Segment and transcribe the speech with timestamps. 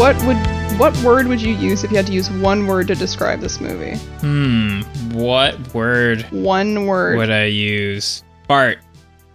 [0.00, 0.38] what would
[0.78, 3.60] what word would you use if you had to use one word to describe this
[3.60, 3.96] movie?
[4.20, 4.80] Hmm.
[5.12, 7.18] What word One word.
[7.18, 8.24] would I use?
[8.48, 8.78] Bart.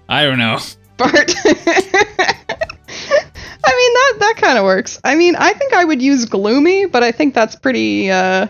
[0.09, 0.57] I don't know.
[0.98, 1.36] Bart.
[1.45, 1.54] I
[3.77, 4.99] mean that that kind of works.
[5.04, 8.47] I mean, I think I would use gloomy, but I think that's pretty uh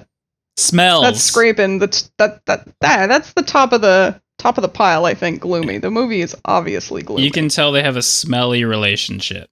[0.55, 1.03] Smells.
[1.03, 4.69] that's scraping the t- that that that that's the top of the top of the
[4.69, 5.79] pile, I think gloomy.
[5.79, 7.23] The movie is obviously gloomy.
[7.23, 9.49] You can tell they have a smelly relationship.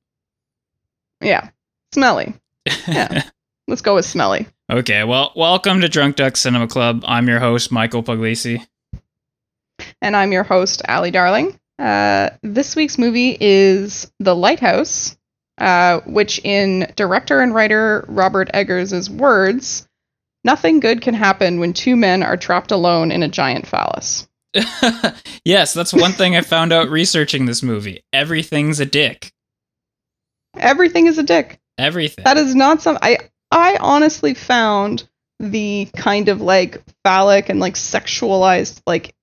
[1.20, 1.50] Yeah.
[1.94, 2.34] Smelly.
[2.88, 3.24] Yeah.
[3.68, 4.48] Let's go with smelly.
[4.72, 7.04] okay, well, welcome to Drunk Duck Cinema Club.
[7.08, 8.66] I'm your host, Michael Puglisi.
[10.02, 11.58] And I'm your host, Allie Darling.
[11.80, 15.18] Uh, this week's movie is The Lighthouse,
[15.58, 19.88] uh, which, in director and writer Robert Eggers' words,
[20.44, 24.28] nothing good can happen when two men are trapped alone in a giant phallus.
[25.46, 28.04] yes, that's one thing I found out researching this movie.
[28.12, 29.32] Everything's a dick.
[30.58, 31.60] Everything is a dick.
[31.78, 32.24] Everything.
[32.24, 32.98] That is not some.
[33.02, 33.18] I
[33.52, 35.08] I honestly found
[35.40, 39.14] the kind of like phallic and like sexualized like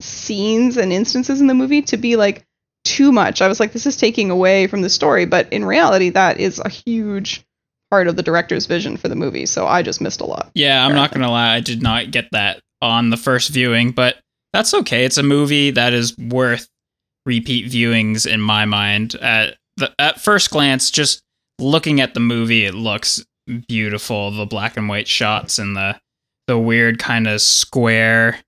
[0.00, 2.46] scenes and instances in the movie to be like
[2.84, 3.42] too much.
[3.42, 6.58] I was like, this is taking away from the story, but in reality, that is
[6.58, 7.44] a huge
[7.90, 9.46] part of the director's vision for the movie.
[9.46, 10.50] So I just missed a lot.
[10.54, 11.54] yeah, I'm not going to lie.
[11.54, 14.16] I did not get that on the first viewing, but
[14.52, 15.04] that's okay.
[15.04, 16.68] It's a movie that is worth
[17.26, 19.14] repeat viewings in my mind.
[19.16, 21.22] At, the, at first glance, just
[21.60, 23.24] looking at the movie, it looks
[23.68, 24.30] beautiful.
[24.30, 25.98] The black and white shots and the
[26.46, 28.40] the weird kind of square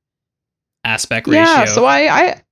[0.84, 1.42] aspect ratio.
[1.42, 1.64] Yeah.
[1.66, 2.42] So I I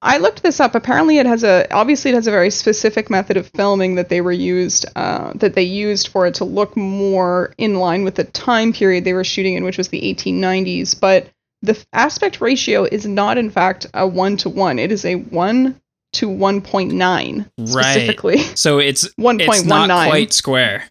[0.00, 0.74] I looked this up.
[0.74, 4.20] Apparently, it has a obviously it has a very specific method of filming that they
[4.20, 8.24] were used uh, that they used for it to look more in line with the
[8.24, 10.98] time period they were shooting in, which was the 1890s.
[10.98, 11.28] But
[11.62, 14.78] the aspect ratio is not, in fact, a one to one.
[14.78, 15.80] It is a one
[16.14, 17.68] to 1.9 Right.
[17.68, 18.38] specifically.
[18.38, 19.40] so it's 1.19.
[19.40, 19.66] it's 1.19.
[19.88, 20.84] not quite square.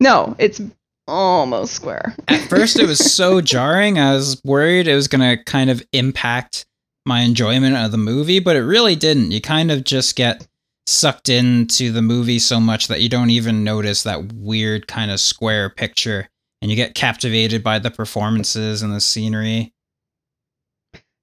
[0.00, 0.60] No, it's
[1.06, 2.14] almost square.
[2.28, 3.98] At first, it was so jarring.
[3.98, 6.66] I was worried it was going to kind of impact
[7.06, 9.32] my enjoyment of the movie, but it really didn't.
[9.32, 10.46] You kind of just get
[10.86, 15.18] sucked into the movie so much that you don't even notice that weird kind of
[15.20, 16.28] square picture
[16.62, 19.72] and you get captivated by the performances and the scenery.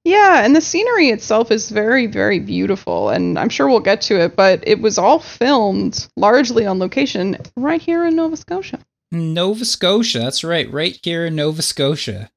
[0.06, 4.20] Yeah, and the scenery itself is very, very beautiful, and I'm sure we'll get to
[4.22, 8.80] it, but it was all filmed largely on location right here in Nova Scotia,
[9.12, 12.30] Nova Scotia, that's right, right here in Nova Scotia,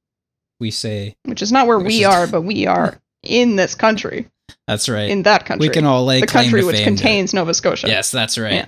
[0.58, 1.14] we say.
[1.24, 4.26] which is not where we is- are, but we are in this country,
[4.66, 5.10] That's right.
[5.10, 5.68] in that country.
[5.68, 7.86] we can all lay the country which contains Nova Scotia.
[7.88, 8.52] Yes, that's right.
[8.54, 8.66] Yeah.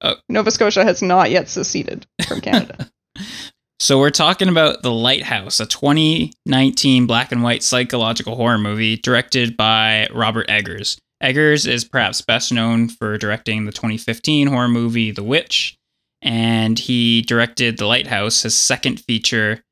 [0.00, 0.14] Oh.
[0.28, 2.90] Nova Scotia has not yet seceded from Canada.
[3.80, 9.56] So we're talking about The Lighthouse, a 2019 black and white psychological horror movie directed
[9.56, 10.98] by Robert Eggers.
[11.20, 15.76] Eggers is perhaps best known for directing the 2015 horror movie The Witch,
[16.22, 19.62] and he directed The Lighthouse, his second feature,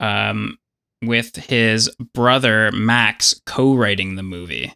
[0.00, 0.56] um,
[1.04, 4.72] with his brother Max co-writing the movie.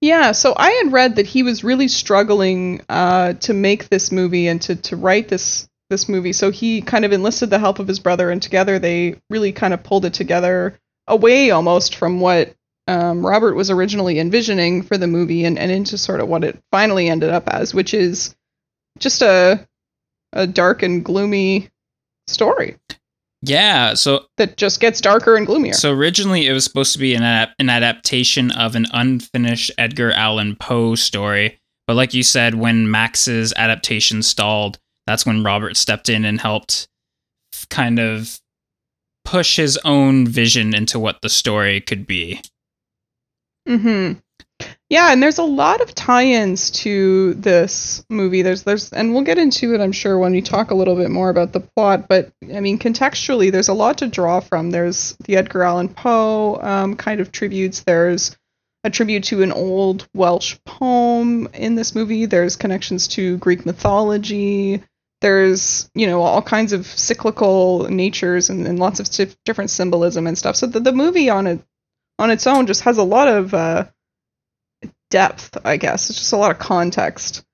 [0.00, 4.48] Yeah, so I had read that he was really struggling uh, to make this movie
[4.48, 6.32] and to, to write this this movie.
[6.32, 9.72] So he kind of enlisted the help of his brother, and together they really kind
[9.72, 12.54] of pulled it together away almost from what
[12.88, 16.58] um, Robert was originally envisioning for the movie, and, and into sort of what it
[16.72, 18.34] finally ended up as, which is
[18.98, 19.66] just a
[20.32, 21.68] a dark and gloomy
[22.26, 22.76] story
[23.42, 25.74] Yeah, so that just gets darker and gloomier.
[25.74, 30.56] So originally, it was supposed to be an an adaptation of an unfinished Edgar Allan
[30.56, 36.24] Poe story, but like you said, when Max's adaptation stalled, that's when Robert stepped in
[36.24, 36.88] and helped
[37.70, 38.38] kind of
[39.24, 42.40] push his own vision into what the story could be.
[43.66, 44.12] hmm
[44.88, 48.42] Yeah, and there's a lot of tie-ins to this movie.
[48.42, 51.10] There's there's and we'll get into it I'm sure when we talk a little bit
[51.10, 54.70] more about the plot, but I mean contextually there's a lot to draw from.
[54.70, 57.80] There's the Edgar Allan Poe um, kind of tributes.
[57.80, 58.36] There's
[58.84, 62.26] a tribute to an old Welsh poem in this movie.
[62.26, 64.82] There's connections to Greek mythology.
[65.22, 69.08] There's, you know, all kinds of cyclical natures and, and lots of
[69.44, 70.56] different symbolism and stuff.
[70.56, 71.60] So the, the movie on it
[72.18, 73.86] on its own just has a lot of uh,
[75.10, 76.10] depth, I guess.
[76.10, 77.44] It's just a lot of context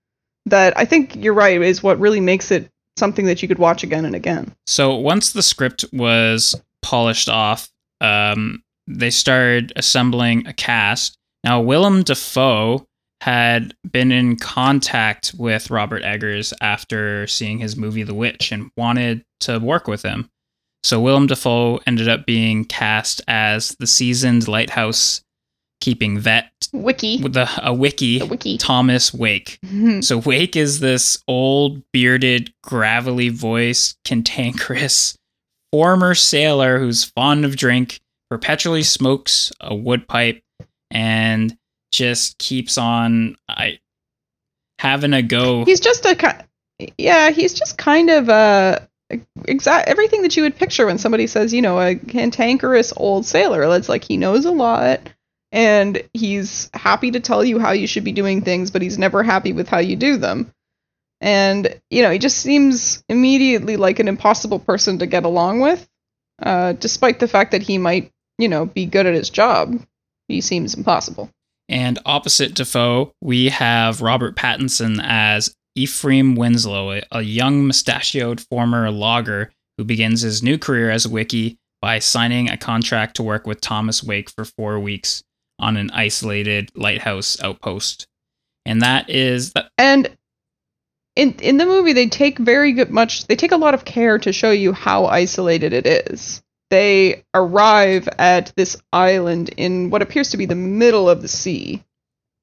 [0.47, 3.85] that I think you're right is what really makes it something that you could watch
[3.85, 4.55] again and again.
[4.67, 11.19] So once the script was polished off, um, they started assembling a cast.
[11.44, 12.88] Now Willem Dafoe
[13.20, 19.25] had been in contact with Robert Eggers after seeing his movie The Witch and wanted
[19.41, 20.31] to work with him.
[20.85, 25.23] So Willem Dafoe ended up being cast as the seasoned lighthouse
[25.81, 27.23] keeping vet Wickie.
[27.23, 28.59] with the a wickie wickie.
[28.59, 29.59] Thomas Wake.
[30.03, 35.17] So Wake is this old, bearded, gravelly voiced, cantankerous
[35.73, 38.00] former sailor who's fond of drink,
[38.31, 40.41] perpetually smokes a wood pipe,
[40.91, 41.56] and
[41.90, 43.81] just keeps on I
[44.79, 45.64] having a go.
[45.64, 46.44] He's just a
[46.96, 47.31] yeah.
[47.31, 48.81] He's just kind of uh
[49.46, 53.62] exact everything that you would picture when somebody says you know a cantankerous old sailor.
[53.76, 55.00] It's like he knows a lot
[55.50, 59.23] and he's happy to tell you how you should be doing things, but he's never
[59.23, 60.52] happy with how you do them.
[61.20, 65.88] And you know he just seems immediately like an impossible person to get along with,
[66.40, 69.82] uh, despite the fact that he might you know be good at his job.
[70.29, 71.31] He seems impossible.
[71.69, 79.53] And opposite Dafoe, we have Robert Pattinson as Ephraim Winslow, a, young mustachioed former logger
[79.76, 83.61] who begins his new career as a wickie by signing a contract to work with
[83.61, 85.23] Thomas Wake for four weeks
[85.59, 88.06] on an isolated lighthouse outpost.
[88.67, 90.11] And that is that and
[91.17, 94.19] in in the movie they take very good much they take a lot of care
[94.19, 100.31] to show you how isolated it is they arrive at this island in what appears
[100.31, 101.82] to be the middle of the sea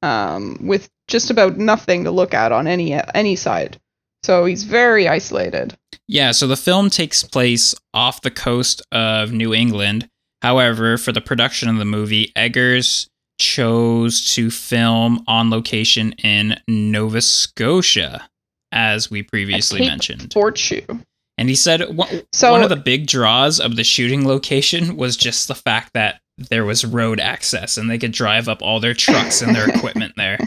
[0.01, 3.80] um, with just about nothing to look at on any any side
[4.24, 5.77] so he's very isolated
[6.07, 10.10] Yeah, so the film takes place off the coast of New England.
[10.42, 13.07] However, for the production of the movie, Eggers
[13.39, 18.30] chose to film on location in Nova Scotia,
[18.71, 20.31] as we previously mentioned.
[20.33, 21.04] fortune
[21.37, 25.17] And he said one So- one of the big draws of the shooting location was
[25.17, 28.93] just the fact that there was road access and they could drive up all their
[28.93, 30.37] trucks and their equipment there.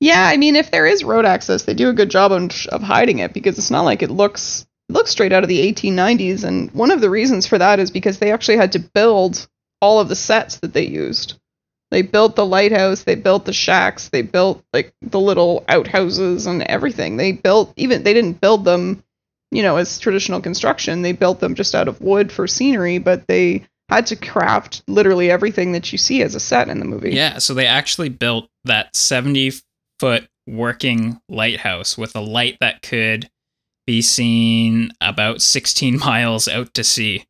[0.00, 2.82] Yeah, I mean, if there is road access, they do a good job of, of
[2.82, 6.42] hiding it because it's not like it looks it looks straight out of the 1890s.
[6.44, 9.46] And one of the reasons for that is because they actually had to build
[9.80, 11.34] all of the sets that they used.
[11.92, 16.62] They built the lighthouse, they built the shacks, they built like the little outhouses and
[16.62, 17.16] everything.
[17.16, 19.04] They built even they didn't build them,
[19.52, 21.02] you know, as traditional construction.
[21.02, 25.30] They built them just out of wood for scenery, but they had to craft literally
[25.30, 27.12] everything that you see as a set in the movie.
[27.12, 29.52] Yeah, so they actually built that 70
[30.00, 33.28] foot working lighthouse with a light that could
[33.86, 37.26] be seen about 16 miles out to sea.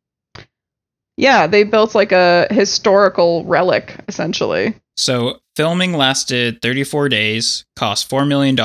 [1.17, 4.73] Yeah, they built like a historical relic, essentially.
[4.95, 8.55] So filming lasted 34 days, cost $4 million,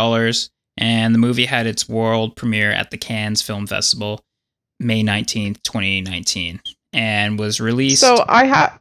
[0.79, 4.21] and the movie had its world premiere at the Cannes Film Festival
[4.81, 6.61] May 19th, 2019,
[6.93, 8.01] and was released.
[8.01, 8.79] So I have,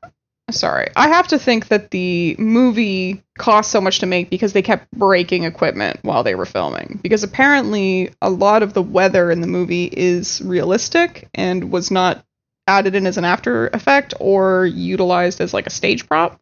[0.52, 4.62] sorry, I have to think that the movie cost so much to make because they
[4.62, 7.00] kept breaking equipment while they were filming.
[7.02, 12.24] Because apparently, a lot of the weather in the movie is realistic and was not
[12.68, 16.40] added in as an after effect or utilized as like a stage prop.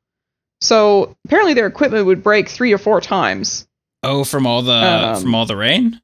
[0.60, 3.68] So apparently, their equipment would break three or four times
[4.06, 6.02] oh, from all the Um, from all the rain?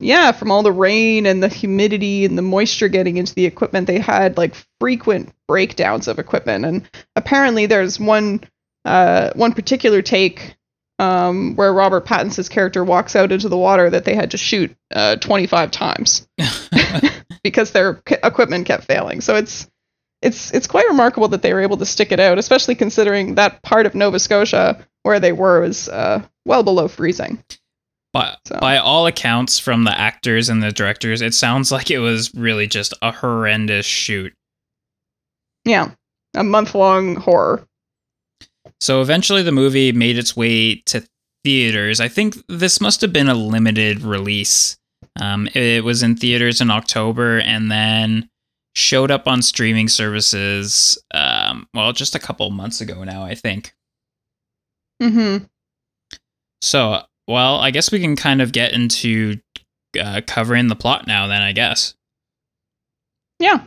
[0.00, 3.86] yeah, from all the rain and the humidity and the moisture getting into the equipment,
[3.86, 6.64] they had like frequent breakdowns of equipment.
[6.64, 8.40] And apparently, there's one
[8.84, 10.56] uh, one particular take
[10.98, 14.74] um, where Robert Pattinson's character walks out into the water that they had to shoot
[14.94, 16.28] uh, 25 times
[17.42, 19.20] because their equipment kept failing.
[19.20, 19.68] So it's
[20.22, 23.62] it's it's quite remarkable that they were able to stick it out, especially considering that
[23.62, 27.42] part of Nova Scotia where they were was uh, well below freezing.
[28.12, 31.98] By, So- by all accounts from the actors and the directors, it sounds like it
[32.00, 34.32] was really just a horrendous shoot.
[35.64, 35.90] Yeah,
[36.34, 37.66] a month long horror.
[38.80, 41.06] So eventually the movie made its way to
[41.44, 42.00] theaters.
[42.00, 44.76] I think this must have been a limited release.
[45.20, 48.28] Um, it was in theaters in October and then
[48.74, 53.74] showed up on streaming services, um, well, just a couple months ago now, I think.
[55.02, 55.44] Mm-hmm.
[56.62, 59.40] So, well, I guess we can kind of get into
[60.00, 61.94] uh, covering the plot now, then, I guess.
[63.38, 63.66] Yeah.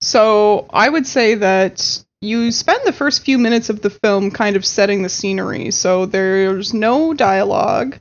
[0.00, 4.56] So I would say that you spend the first few minutes of the film kind
[4.56, 5.70] of setting the scenery.
[5.70, 7.98] So there's no dialogue.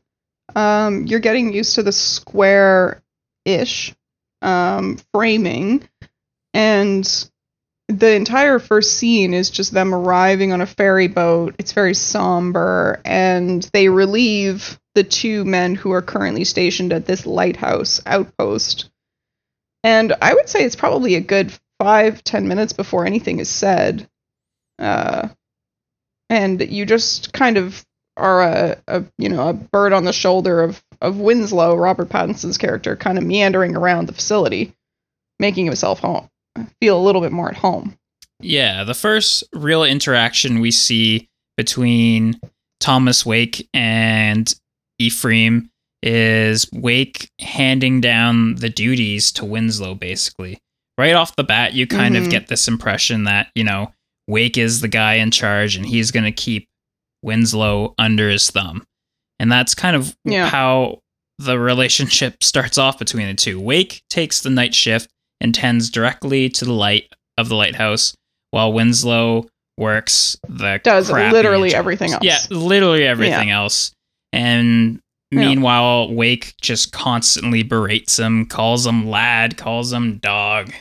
[0.56, 3.02] Um, you're getting used to the square
[3.46, 3.94] ish
[4.42, 5.88] um, framing.
[6.54, 7.30] And
[7.90, 11.56] the entire first scene is just them arriving on a ferry boat.
[11.58, 13.02] It's very somber.
[13.04, 18.92] And they relieve the two men who are currently stationed at this lighthouse outpost.
[19.84, 24.08] And I would say it's probably a good five, ten minutes before anything is said.
[24.78, 25.30] Uh,
[26.30, 27.84] and you just kind of
[28.18, 32.58] are a, a you know a bird on the shoulder of of Winslow, Robert Pattinson's
[32.58, 34.74] character, kind of meandering around the facility,
[35.40, 36.30] making himself home
[36.82, 37.96] feel a little bit more at home.
[38.42, 42.40] Yeah, the first real interaction we see between
[42.80, 44.54] Thomas Wake and
[44.98, 45.70] Ephraim
[46.02, 50.58] is Wake handing down the duties to Winslow, basically.
[50.98, 52.24] Right off the bat, you kind Mhm.
[52.26, 53.94] of get this impression that, you know,
[54.28, 56.68] Wake is the guy in charge and he's going to keep
[57.24, 58.84] Winslow under his thumb.
[59.40, 60.50] And that's kind of Yeah.
[60.50, 61.00] how
[61.38, 63.60] the relationship starts off between the two.
[63.60, 65.10] Wake takes the night shift
[65.42, 68.14] and tends directly to the light of the lighthouse,
[68.52, 72.24] while Winslow works the Does literally everything else.
[72.24, 73.92] Yeah, literally everything else.
[74.34, 75.00] And
[75.32, 75.48] Yeah.
[75.48, 80.74] meanwhile, Wake just constantly berates him, calls him lad, calls him dog.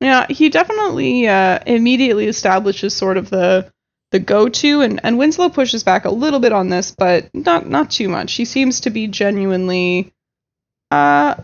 [0.00, 3.70] Yeah, he definitely uh, immediately establishes sort of the
[4.12, 7.90] the go-to, and and Winslow pushes back a little bit on this, but not not
[7.90, 8.34] too much.
[8.34, 10.12] He seems to be genuinely,
[10.90, 11.36] uh,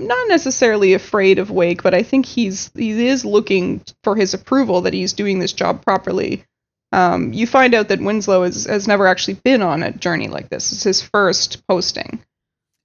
[0.00, 4.82] not necessarily afraid of Wake, but I think he's he is looking for his approval
[4.82, 6.44] that he's doing this job properly.
[6.92, 10.48] Um, you find out that Winslow has has never actually been on a journey like
[10.50, 10.72] this.
[10.72, 12.20] It's his first posting,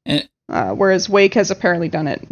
[0.05, 2.27] And- uh, whereas Wake has apparently done it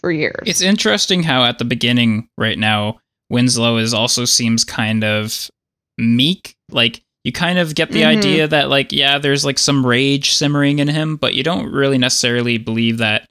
[0.00, 0.42] for years.
[0.46, 2.98] It's interesting how at the beginning, right now,
[3.30, 5.50] Winslow is also seems kind of
[5.98, 6.54] meek.
[6.70, 8.06] Like you kind of get the Mhm.
[8.18, 11.98] idea that like yeah, there's like some rage simmering in him, but you don't really
[11.98, 13.28] necessarily believe that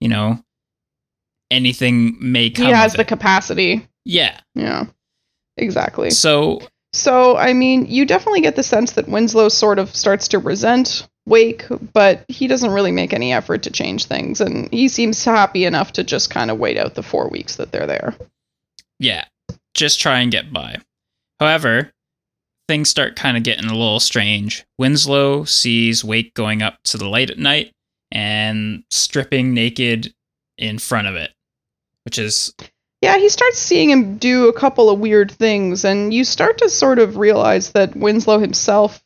[0.00, 0.42] you know
[1.50, 2.66] anything may come.
[2.66, 3.08] he has the it.
[3.08, 3.86] capacity.
[4.04, 4.40] yeah.
[4.54, 4.86] Yeah,
[5.56, 6.10] exactly.
[6.10, 6.60] So
[6.92, 11.06] So, I mean, you definitely get the sense that Winslow sort of starts to resent
[11.26, 15.64] Wake, but he doesn't really make any effort to change things, and he seems happy
[15.64, 18.14] enough to just kind of wait out the four weeks that they're there.
[18.98, 19.24] yeah,
[19.74, 20.78] just try and get by.
[21.40, 21.92] However,
[22.68, 24.64] things start kind of getting a little strange.
[24.78, 27.72] Winslow sees Wake going up to the light at night
[28.12, 30.14] and stripping naked
[30.58, 31.32] in front of it,
[32.04, 32.54] which is
[33.02, 36.68] Yeah, he starts seeing him do a couple of weird things, and you start to
[36.68, 39.02] sort of realize that Winslow himself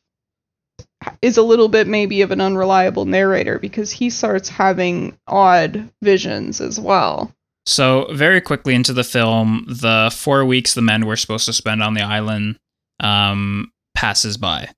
[1.22, 6.60] is a little bit maybe of an unreliable narrator because he starts having odd visions
[6.60, 7.32] as well.
[7.66, 11.82] So, very quickly into the film, the four weeks the men were supposed to spend
[11.82, 12.58] on the island
[13.00, 14.70] um, passes by.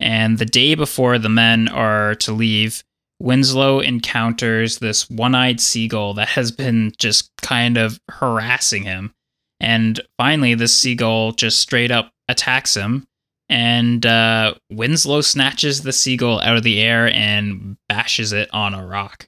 [0.00, 2.84] And the day before the men are to leave,
[3.24, 9.14] Winslow encounters this one eyed seagull that has been just kind of harassing him.
[9.60, 13.06] And finally, this seagull just straight up attacks him.
[13.48, 18.86] And uh, Winslow snatches the seagull out of the air and bashes it on a
[18.86, 19.26] rock.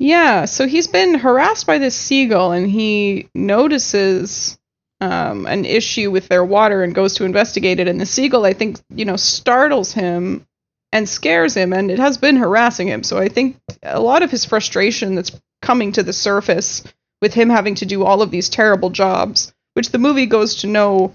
[0.00, 4.58] Yeah, so he's been harassed by this seagull and he notices
[5.00, 7.86] um, an issue with their water and goes to investigate it.
[7.86, 10.44] And the seagull, I think, you know, startles him
[10.92, 13.02] and scares him, and it has been harassing him.
[13.02, 16.82] So I think a lot of his frustration that's coming to the surface
[17.20, 20.66] with him having to do all of these terrible jobs, which the movie goes to
[20.66, 21.14] know,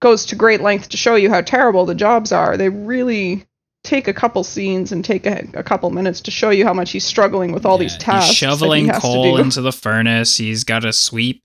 [0.00, 2.56] goes to great length to show you how terrible the jobs are.
[2.56, 3.46] They really
[3.82, 6.90] take a couple scenes and take a, a couple minutes to show you how much
[6.92, 8.28] he's struggling with all these tasks.
[8.28, 10.36] He's shoveling coal into the furnace.
[10.36, 11.42] He's got to sweep,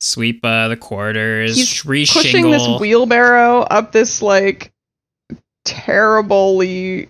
[0.00, 1.56] sweep uh, the quarters.
[1.56, 2.12] He's reshingle.
[2.12, 4.72] pushing this wheelbarrow up this like
[5.64, 7.08] terribly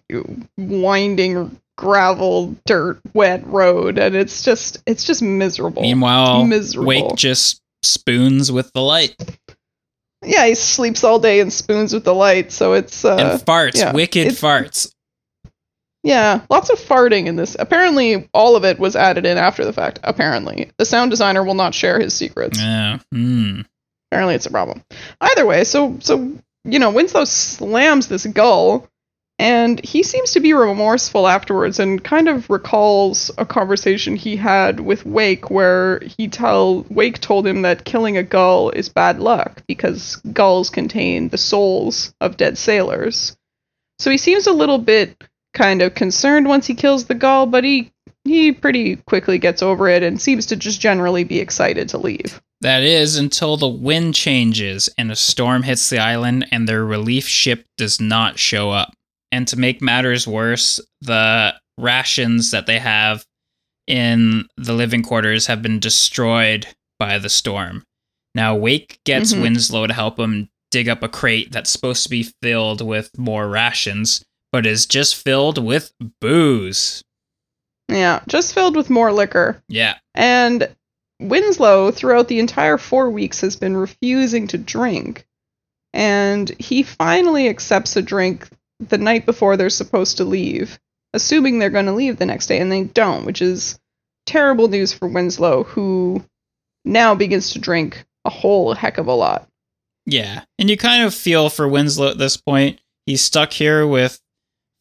[0.59, 6.87] winding gravel dirt wet road and it's just it's just miserable Meanwhile, miserable.
[6.89, 9.17] Wake just spoons with the light
[10.23, 13.77] yeah he sleeps all day and spoons with the light so it's uh and farts,
[13.79, 14.93] yeah, wicked farts.
[16.03, 19.73] yeah lots of farting in this apparently all of it was added in after the
[19.73, 22.99] fact apparently the sound designer will not share his secrets Yeah.
[23.11, 23.63] Hmm.
[24.13, 24.83] apparently it's a problem.
[25.23, 26.31] Either way, so so
[26.65, 28.89] you know, Winslow slams this gull
[29.41, 34.81] and he seems to be remorseful afterwards and kind of recalls a conversation he had
[34.81, 39.63] with Wake where he tell Wake told him that killing a gull is bad luck
[39.67, 43.35] because gulls contain the souls of dead sailors.
[43.99, 45.25] So he seems a little bit
[45.55, 47.93] kind of concerned once he kills the gull, but he
[48.25, 52.43] he pretty quickly gets over it and seems to just generally be excited to leave.
[52.63, 57.27] That is until the wind changes and a storm hits the island and their relief
[57.27, 58.93] ship does not show up.
[59.33, 63.25] And to make matters worse, the rations that they have
[63.87, 66.67] in the living quarters have been destroyed
[66.99, 67.85] by the storm.
[68.35, 69.43] Now, Wake gets Mhm.
[69.43, 73.49] Winslow to help him dig up a crate that's supposed to be filled with more
[73.49, 77.03] rations, but is just filled with booze.
[77.89, 79.63] Yeah, just filled with more liquor.
[79.69, 79.97] Yeah.
[80.15, 80.69] And
[81.21, 85.27] Winslow, throughout the entire four weeks, has been refusing to drink.
[85.93, 88.49] And he finally accepts a drink
[88.79, 90.79] the night before they're supposed to leave,
[91.13, 93.79] assuming they're going to leave the next day, and they don't, which is
[94.27, 96.25] terrible news for Winslow, who
[96.85, 99.49] now begins to drink a whole heck of a lot.
[100.07, 100.45] Yeah.
[100.59, 102.81] And you kind of feel for Winslow at this point.
[103.07, 104.21] He's stuck here with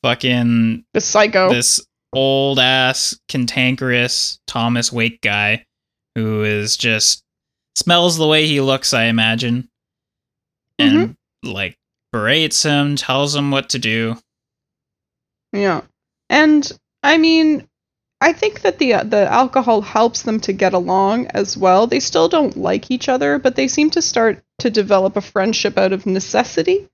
[0.03, 1.49] fucking The psycho.
[1.49, 5.65] this old ass cantankerous Thomas Wake guy
[6.23, 7.23] who is just
[7.75, 9.69] smells the way he looks, I imagine.
[10.77, 11.77] And like
[12.11, 14.17] berates him, tells him what to do.
[15.51, 15.81] Yeah.
[16.29, 16.71] And
[17.03, 17.67] I mean,
[18.21, 21.87] I think that the the alcohol helps them to get along as well.
[21.87, 25.77] They still don't like each other, but they seem to start to develop a friendship
[25.77, 26.87] out of necessity.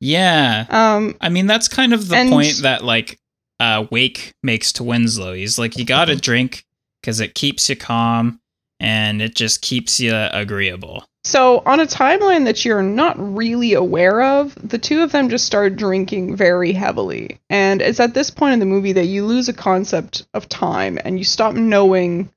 [0.00, 0.66] Yeah.
[0.70, 3.18] Um I mean, that's kind of the And- point that like
[3.58, 5.34] uh Wake makes to Winslow.
[5.34, 6.64] He's like, you got to drink
[7.00, 8.40] because it keeps you calm
[8.80, 11.04] and it just keeps you agreeable.
[11.22, 15.44] so on a timeline that you're not really aware of, the two of them just
[15.44, 17.38] start drinking very heavily.
[17.50, 20.98] And it's at this point in the movie that you lose a concept of time
[21.04, 22.30] and you stop knowing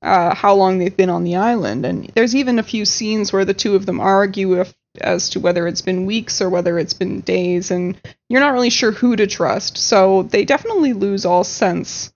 [0.00, 1.84] uh, how long they've been on the island.
[1.84, 5.40] And there's even a few scenes where the two of them argue if, as to
[5.40, 9.16] whether it's been weeks or whether it's been days, and you're not really sure who
[9.16, 9.76] to trust.
[9.76, 12.13] So they definitely lose all sense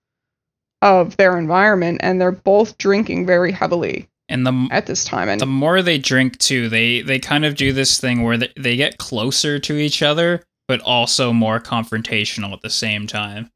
[0.82, 5.28] of their environment, and they're both drinking very heavily And the at this time.
[5.28, 8.52] And the more they drink too, they they kind of do this thing where they,
[8.56, 13.50] they get closer to each other, but also more confrontational at the same time.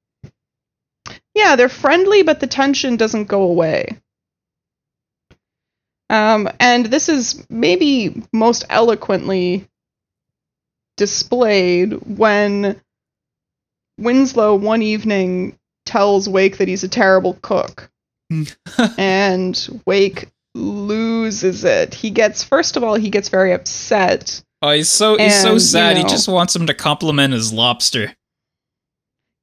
[1.35, 3.99] yeah, they're friendly, but the tension doesn't go away.
[6.11, 9.67] Um, and this is maybe most eloquently
[10.99, 12.81] displayed when
[13.99, 15.59] Winslow one evening
[15.93, 17.91] tells Wake that he's a terrible cook.
[18.31, 18.45] Hmm.
[18.99, 21.93] and Wake loses it.
[21.93, 24.43] He gets, first of all, he gets very upset.
[24.63, 25.97] Oh, he's so he's so And, you sad.
[25.99, 28.15] He just wants him to compliment his lobster.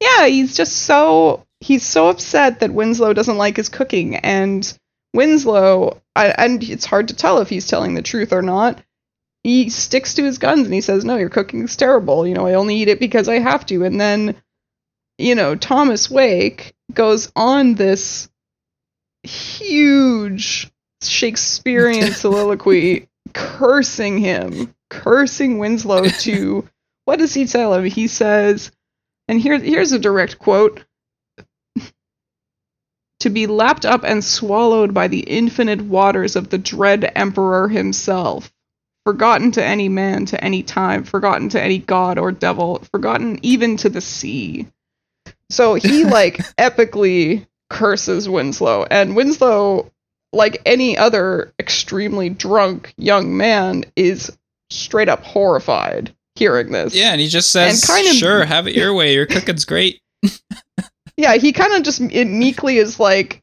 [0.00, 4.76] Yeah, he's just so he's so upset that Winslow doesn't like his cooking, and
[5.12, 8.82] Winslow, I, and it's hard to tell if he's telling the truth or not.
[9.44, 12.26] He sticks to his guns and he says, "No, your cooking is terrible.
[12.26, 14.36] You know, I only eat it because I have to." And then,
[15.20, 18.28] you know, Thomas Wake goes on this
[19.22, 20.70] huge
[21.02, 26.68] Shakespearean soliloquy, cursing him, cursing Winslow to.
[27.04, 27.84] What does he tell him?
[27.84, 28.70] He says,
[29.28, 30.84] and here, here's a direct quote
[33.20, 38.50] To be lapped up and swallowed by the infinite waters of the dread emperor himself,
[39.04, 43.76] forgotten to any man, to any time, forgotten to any god or devil, forgotten even
[43.78, 44.66] to the sea.
[45.50, 49.90] So he, like, epically curses Winslow, and Winslow,
[50.32, 54.36] like any other extremely drunk young man, is
[54.70, 56.94] straight up horrified hearing this.
[56.94, 59.12] Yeah, and he just says, And kind of- "Sure, have it your way.
[59.14, 60.00] Your cooking's great."
[61.16, 63.42] Yeah, he kind of just it meekly is like,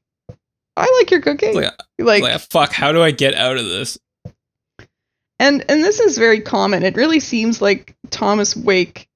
[0.76, 1.54] I like your cooking.
[1.54, 4.00] Like, Like, like, fuck, how do I get out of this?
[5.40, 6.82] and and this is very common.
[6.82, 9.08] It really seems like Thomas Wake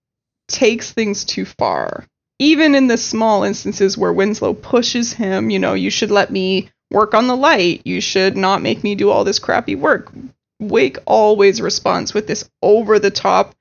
[0.48, 2.06] takes things too far.
[2.42, 6.72] Even in the small instances where Winslow pushes him, you know, you should let me
[6.90, 7.82] work on the light.
[7.86, 10.12] You should not make me do all this crappy work.
[10.60, 13.54] Wake always responds with this over the top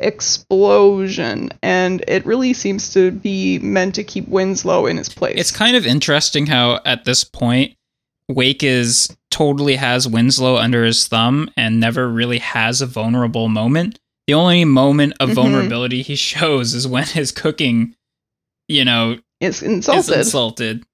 [0.00, 5.36] explosion, and it really seems to be meant to keep Winslow in his place.
[5.38, 7.74] It's kind of interesting how at this point
[8.28, 13.98] Wake is totally has Winslow under his thumb and never really has a vulnerable moment.
[14.26, 15.34] The only moment of Mhm.
[15.34, 17.94] vulnerability he shows is when his cooking,
[18.68, 20.18] you know, it's is insulted.
[20.18, 20.84] insulted,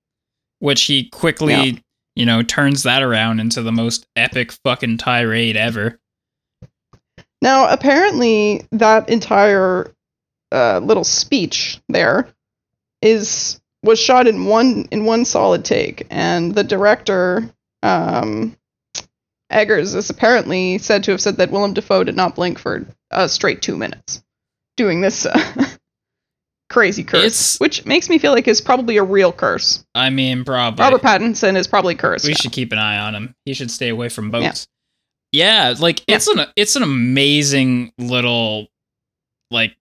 [0.59, 1.79] which he quickly, Yeah.
[2.17, 5.99] you know, turns that around into the most epic fucking tirade ever.
[7.41, 9.93] Now, apparently, that entire
[10.53, 12.29] uh, little speech there
[13.01, 17.51] is was shot in one in one solid take, and the director,
[17.83, 18.57] um,
[19.51, 23.29] Eggers, is apparently said to have said that Willem Dafoe did not blink for a
[23.29, 24.23] straight two minutes
[24.77, 25.67] doing this uh,
[26.73, 29.85] crazy curse, It's- which makes me feel like it's probably a real curse.
[29.95, 30.83] I mean, probably.
[30.83, 32.25] Robert Pattinson is probably cursed.
[32.25, 32.37] we now.
[32.37, 33.35] should keep an eye on him.
[33.45, 34.67] He should stay away from boats.
[35.33, 38.69] Yeah, like it's an it's an amazing little
[39.51, 39.77] like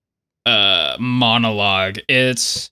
[0.46, 1.98] uh monologue.
[2.08, 2.70] It's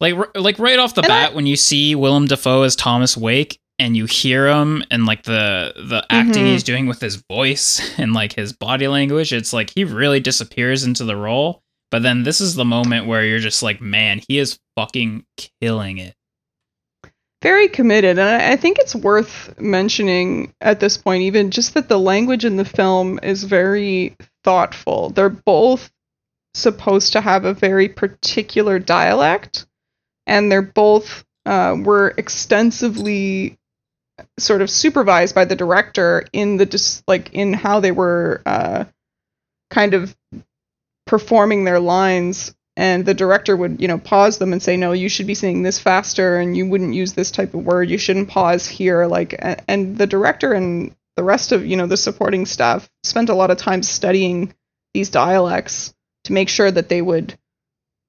[0.00, 2.76] like r- like right off the And I- bat when you see Willem Dafoe as
[2.76, 6.52] Thomas Wake and you hear him and like the the acting Mhm.
[6.52, 10.84] he's doing with his voice and like his body language, it's like he really disappears
[10.84, 11.62] into the role.
[11.90, 15.24] But then this is the moment where you're just like, man, he is fucking
[15.60, 16.14] killing it.
[17.40, 21.98] very committed and I- think it's worth mentioning at this point even just that the
[21.98, 25.88] language in the film is very thoughtful they're both
[26.54, 29.66] supposed to have a very particular dialect
[30.26, 33.56] and they're both uh, were extensively
[34.36, 38.84] sort of supervised by the director in the dis- like in how they were uh,
[39.70, 40.16] kind of
[41.08, 45.08] performing their lines and the director would you know pause them and say no you
[45.08, 48.28] should be saying this faster and you wouldn't use this type of word you shouldn't
[48.28, 49.34] pause here like
[49.66, 53.50] and the director and the rest of you know the supporting staff spent a lot
[53.50, 54.54] of time studying
[54.94, 55.94] these dialects
[56.24, 57.36] to make sure that they would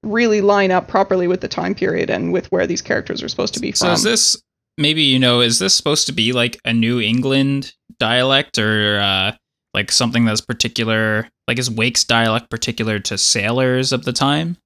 [0.04, 3.54] really line up properly with the time period and with where these characters are supposed
[3.54, 3.88] to be from.
[3.88, 4.44] So is this
[4.78, 9.32] maybe you know is this supposed to be like a New England dialect or uh,
[9.74, 11.30] like something that's particular?
[11.48, 14.58] Like is Wake's dialect particular to sailors of the time?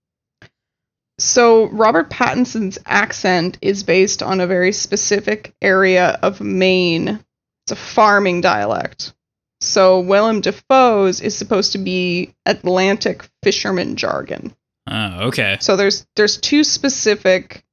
[1.19, 7.23] So Robert Pattinson's accent is based on a very specific area of Maine.
[7.65, 9.13] It's a farming dialect.
[9.61, 14.53] So Willem Dafoe's is supposed to be Atlantic fisherman jargon.
[14.87, 15.57] Oh, okay.
[15.61, 17.63] So there's there's two specific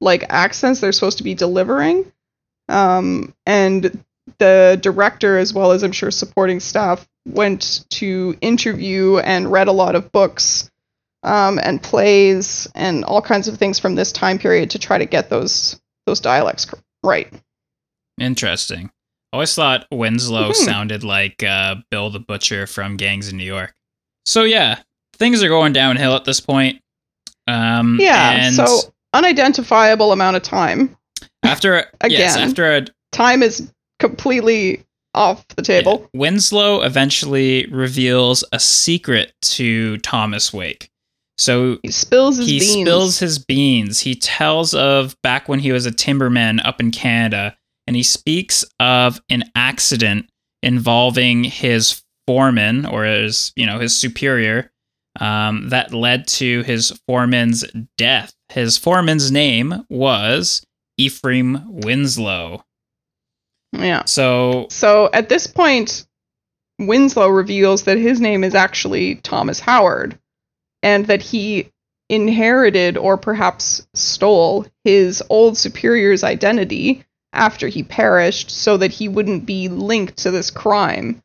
[0.00, 2.12] like accents they're supposed to be delivering.
[2.68, 4.04] Um, and
[4.42, 9.72] the director as well as I'm sure supporting staff went to interview and read a
[9.72, 10.68] lot of books
[11.22, 15.06] um, and plays and all kinds of things from this time period to try to
[15.06, 16.66] get those those dialects
[17.04, 17.32] right.
[18.20, 18.90] Interesting.
[19.32, 20.54] Always thought Winslow Mhm.
[20.56, 23.72] sounded like uh, Bill the Butcher from Gangs in New York.
[24.26, 24.80] So yeah,
[25.16, 26.80] things are going downhill at this point.
[27.46, 28.50] Um, Yeah.
[28.50, 30.96] So unidentifiable amount of time.
[31.44, 33.70] after again, yes, after a Time is
[34.02, 34.84] completely
[35.14, 36.00] off the table.
[36.12, 36.20] Yeah.
[36.20, 40.90] Winslow eventually reveals a secret to Thomas Wake.
[41.38, 42.88] So He spills his he beans.
[42.88, 44.00] spills his beans.
[44.00, 48.64] He tells of back when he was a timberman up in Canada, and he speaks
[48.80, 50.26] of an accident
[50.62, 54.70] involving his foreman or his, you know, his superior
[55.20, 57.64] um, that led to his foreman's
[57.98, 58.32] death.
[58.48, 60.64] His foreman's name was
[60.96, 62.64] Ephraim Winslow.
[63.72, 64.04] Yeah.
[64.04, 66.06] So So at this point,
[66.78, 70.18] Winslow reveals that his name is actually Thomas Howard
[70.82, 71.70] and that he
[72.08, 79.46] inherited or perhaps stole his old superior's identity after he perished so that he wouldn't
[79.46, 81.22] be linked to this crime.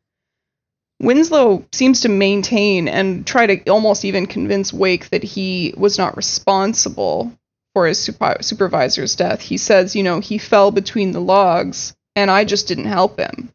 [1.01, 6.17] Winslow seems to maintain and try to almost even convince Wake that he was not
[6.17, 7.31] responsible
[7.73, 9.41] for his supi- supervisor's death.
[9.41, 13.53] He says, you know, he fell between the logs and I just didn't help him.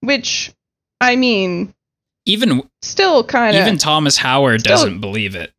[0.00, 0.52] Which,
[1.00, 1.74] I mean,
[2.24, 5.52] even still kind of even Thomas Howard Still- doesn't believe it.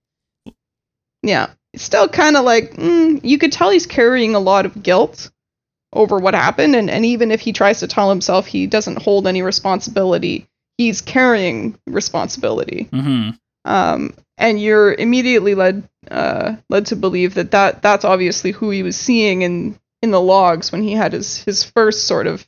[1.22, 5.30] yeah, still kind of like, mm, you could tell he's carrying a lot of guilt
[5.91, 6.76] over what happened.
[6.76, 11.02] And, and even if he tries to tell himself he doesn't hold any responsibility, he's
[11.02, 12.88] carrying responsibility.
[12.91, 13.32] hmm
[13.65, 18.84] um, and you're immediately led uh, led to believe that, that that's obviously who he
[18.84, 22.46] was seeing in in the logs when he had his his first sort of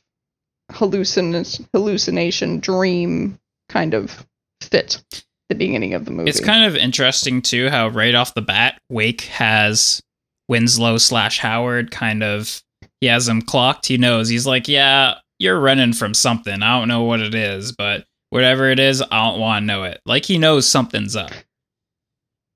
[0.70, 3.38] hallucin- hallucination dream
[3.70, 4.26] kind of
[4.60, 6.28] fit at the beginning of the movie.
[6.28, 10.02] It's kind of interesting too how right off the bat Wake has
[10.48, 12.62] Winslow slash Howard kind of
[13.00, 13.86] he has him clocked.
[13.86, 16.62] He knows he's like, yeah, you're running from something.
[16.62, 19.84] I don't know what it is, but whatever it is, I don't want to know
[19.84, 20.00] it.
[20.04, 21.32] Like he knows something's up.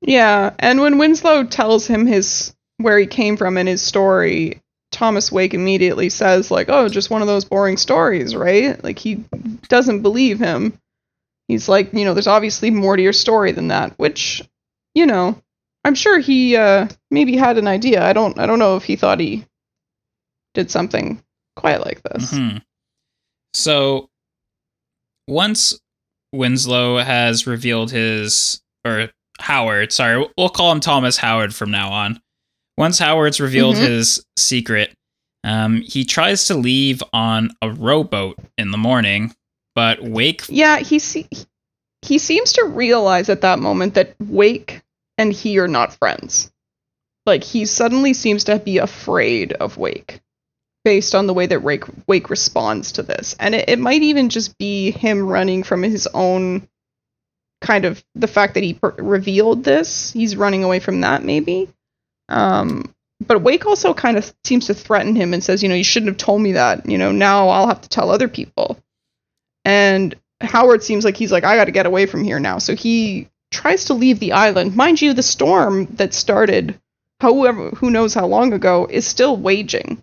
[0.02, 4.60] Yeah, and when Winslow tells him his where he came from and his story,
[4.92, 9.24] Thomas Wake immediately says like, "Oh, just one of those boring stories, right?" Like he
[9.68, 10.78] doesn't believe him.
[11.48, 14.42] He's like, you know, there's obviously more to your story than that, which,
[14.94, 15.40] you know,
[15.84, 18.04] I'm sure he uh maybe had an idea.
[18.04, 19.44] I don't I don't know if he thought he
[20.54, 21.22] did something
[21.56, 22.32] quite like this.
[22.32, 22.62] Mhm.
[23.54, 24.08] So
[25.26, 25.78] once
[26.32, 32.20] Winslow has revealed his or Howard, sorry, we'll call him Thomas Howard from now on.
[32.80, 33.86] Once Howard's revealed Mhm.
[33.88, 34.94] his secret,
[35.44, 39.34] um, he tries to leave on a rowboat in the morning,
[39.74, 41.28] but Wake Yeah, he se-
[42.00, 44.80] he seems to realize at that moment that Wake
[45.18, 46.50] and he are not friends.
[47.26, 50.20] Like he suddenly seems to be afraid of Wake
[50.82, 53.36] based on the way that Wake, Wake responds to this.
[53.38, 56.66] And it, it might even just be him running from his own
[57.60, 60.12] kind of the fact that he per- revealed this.
[60.12, 61.68] He's running away from that maybe.
[62.30, 62.94] Um
[63.26, 66.08] but Wake also kind of seems to threaten him and says, you know, you shouldn't
[66.08, 66.88] have told me that.
[66.88, 68.78] You know, now I'll have to tell other people.
[69.64, 72.58] And Howard seems like he's like, I got to get away from here now.
[72.58, 74.74] So he tries to leave the island.
[74.74, 76.80] Mind you, the storm that started,
[77.20, 80.02] however, who knows how long ago, is still waging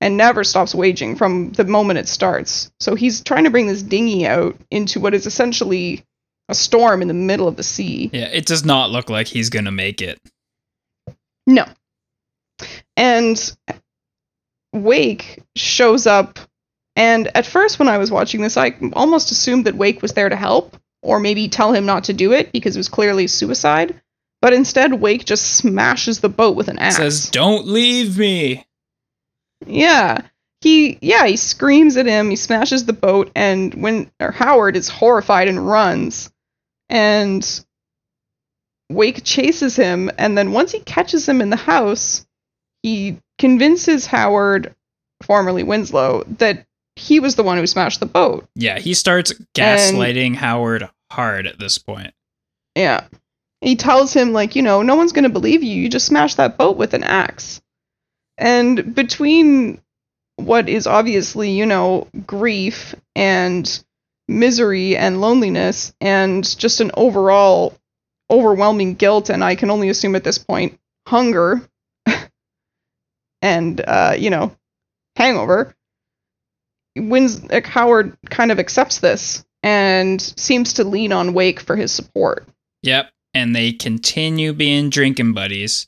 [0.00, 2.70] and never stops waging from the moment it starts.
[2.80, 6.04] So he's trying to bring this dinghy out into what is essentially
[6.48, 8.10] a storm in the middle of the sea.
[8.12, 10.18] Yeah, it does not look like he's gonna make it.
[11.48, 11.64] No.
[12.96, 13.56] And
[14.74, 16.38] Wake shows up,
[16.94, 20.28] and at first, when I was watching this, I almost assumed that Wake was there
[20.28, 24.00] to help, or maybe tell him not to do it because it was clearly suicide.
[24.42, 26.96] But instead, Wake just smashes the boat with an axe.
[26.96, 28.66] Says, "Don't leave me."
[29.66, 30.20] Yeah.
[30.60, 34.88] He yeah, he screams at him, he smashes the boat, and when or Howard is
[34.88, 36.30] horrified and runs.
[36.88, 37.64] And
[38.90, 42.26] Wake chases him, and then once he catches him in the house,
[42.82, 44.74] he convinces Howard,
[45.22, 48.48] formerly Winslow, that he was the one who smashed the boat.
[48.54, 52.12] Yeah, he starts gaslighting Howard hard at this point.
[52.74, 53.06] Yeah.
[53.60, 55.74] He tells him, like, you know, no one's going to believe you.
[55.74, 57.60] You just smashed that boat with an axe.
[58.36, 59.80] And between
[60.36, 63.84] what is obviously, you know, grief and
[64.28, 67.77] misery and loneliness and just an overall
[68.30, 71.62] overwhelming guilt, and I can only assume at this point, hunger
[73.42, 74.54] and, uh, you know,
[75.16, 75.74] hangover,
[76.96, 82.46] Wins- Howard kind of accepts this and seems to lean on Wake for his support.
[82.82, 83.10] Yep.
[83.34, 85.86] And they continue being drinking buddies.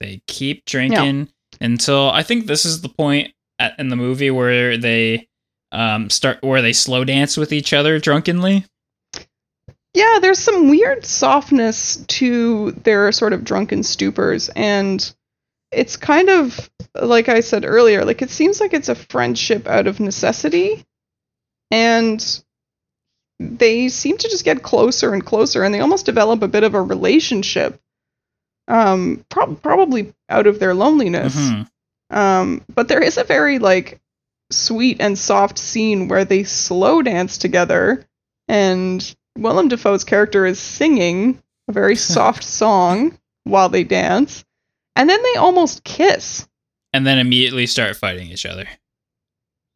[0.00, 1.28] They keep drinking
[1.60, 5.28] until I think this is the point at, in the movie where they
[5.70, 8.66] um, start where they slow dance with each other drunkenly.
[9.94, 15.14] Yeah, there's some weird softness to their sort of drunken stupors, and
[15.70, 19.86] it's kind of like I said earlier, like it seems like it's a friendship out
[19.86, 20.84] of necessity,
[21.70, 22.42] and
[23.38, 26.74] they seem to just get closer and closer, and they almost develop a bit of
[26.74, 27.78] a relationship
[28.68, 31.34] um, pro- probably out of their loneliness.
[31.34, 31.68] Mhm.
[32.10, 34.00] Um, but there is a very like
[34.50, 38.06] sweet and soft scene where they slow dance together,
[38.48, 44.44] and Willem Dafoe's character is singing a very soft song while they dance,
[44.96, 46.46] and then they almost kiss.
[46.92, 48.66] And then immediately start fighting each other.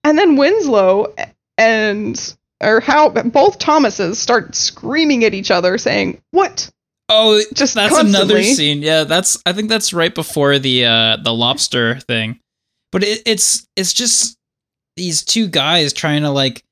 [0.04, 1.14] And then Winslow
[1.58, 6.70] and or how both Thomases start screaming at each other, saying, "What?
[7.08, 8.82] Oh, Just that's another scene.
[8.82, 12.40] Yeah, that's I think that's right before the uh the lobster thing.
[12.92, 14.36] But it, it's it's just
[14.96, 16.64] these two guys trying to like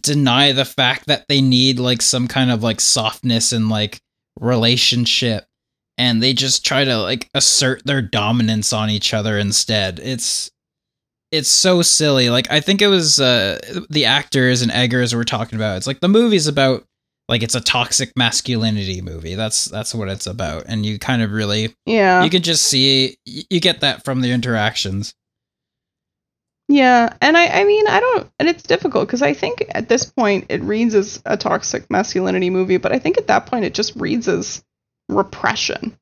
[0.00, 4.00] deny the fact that they need like some kind of like softness and like
[4.40, 5.46] relationship
[5.98, 9.98] and they just try to like assert their dominance on each other instead.
[9.98, 10.50] It's
[11.32, 12.30] it's so silly.
[12.30, 13.58] Like I think it was uh
[13.90, 15.76] the actors and Eggers were talking about.
[15.78, 16.84] It's like the movie's about
[17.28, 19.34] like it's a toxic masculinity movie.
[19.34, 20.64] That's that's what it's about.
[20.66, 24.32] And you kind of really Yeah, you can just see you get that from the
[24.32, 25.14] interactions.
[26.68, 30.04] Yeah, and I, I mean, I don't, and it's difficult because I think at this
[30.04, 33.74] point it reads as a toxic masculinity movie, but I think at that point it
[33.74, 34.64] just reads as
[35.08, 35.96] repression.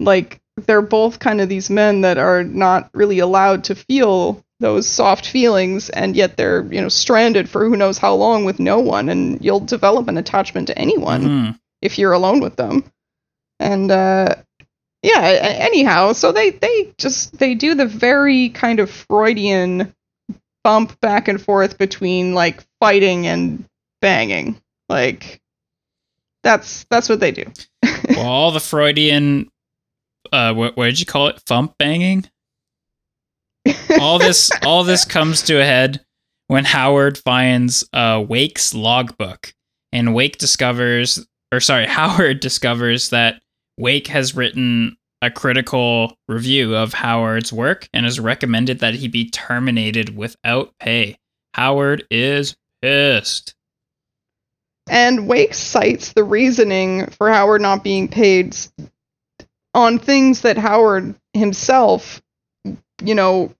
[0.00, 4.86] Like they're both kind of these men that are not really allowed to feel those
[4.86, 8.80] soft feelings, and yet they're you know stranded for who knows how long with no
[8.80, 11.58] one, and you'll develop an attachment to anyone Mhm.
[11.80, 12.84] if you're alone with them.
[13.58, 14.34] And uh
[15.04, 19.94] yeah, anyhow, so they they just they do the very kind of Freudian
[20.62, 23.66] bump back and forth between like fighting and
[24.00, 24.58] banging.
[24.88, 25.42] Like
[26.42, 27.44] that's that's what they do.
[28.06, 29.50] Well, all the Freudian
[30.32, 31.42] uh what, what did you call it?
[31.46, 32.28] Fump banging?
[34.00, 36.04] all this all this comes to a head
[36.46, 39.52] when Howard finds uh, Wake's logbook,
[39.92, 43.40] and Wake discovers, or sorry, Howard discovers that
[43.76, 49.30] Wake has written a critical review of Howard's work and has recommended that he be
[49.30, 51.18] terminated without pay.
[51.54, 53.54] Howard is pissed.
[54.88, 58.54] And Wake cites the reasoning for Howard not being paid
[59.72, 62.22] on things that Howard himself,
[63.02, 63.54] you know,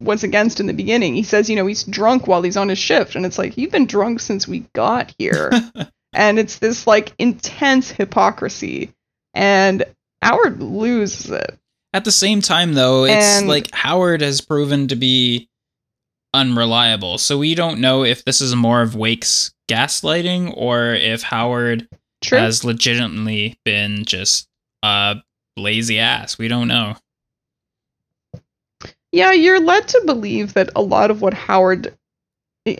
[0.00, 1.14] was against in the beginning.
[1.14, 3.14] He says, you know, he's drunk while he's on his shift.
[3.14, 5.50] And it's like, you've been drunk since we got here.
[6.12, 8.92] and it's this like intense hypocrisy.
[9.34, 9.84] And
[10.22, 11.58] Howard loses it.
[11.94, 15.48] At the same time, though, it's And- like Howard has proven to be
[16.34, 17.18] unreliable.
[17.18, 21.88] So we don't know if this is more of Wake's gaslighting or if Howard
[22.22, 22.38] True.
[22.38, 24.48] has legitimately been just
[24.82, 25.16] a
[25.56, 26.38] lazy ass.
[26.38, 26.96] We don't know.
[29.12, 31.94] Yeah, you're led to believe that a lot of what Howard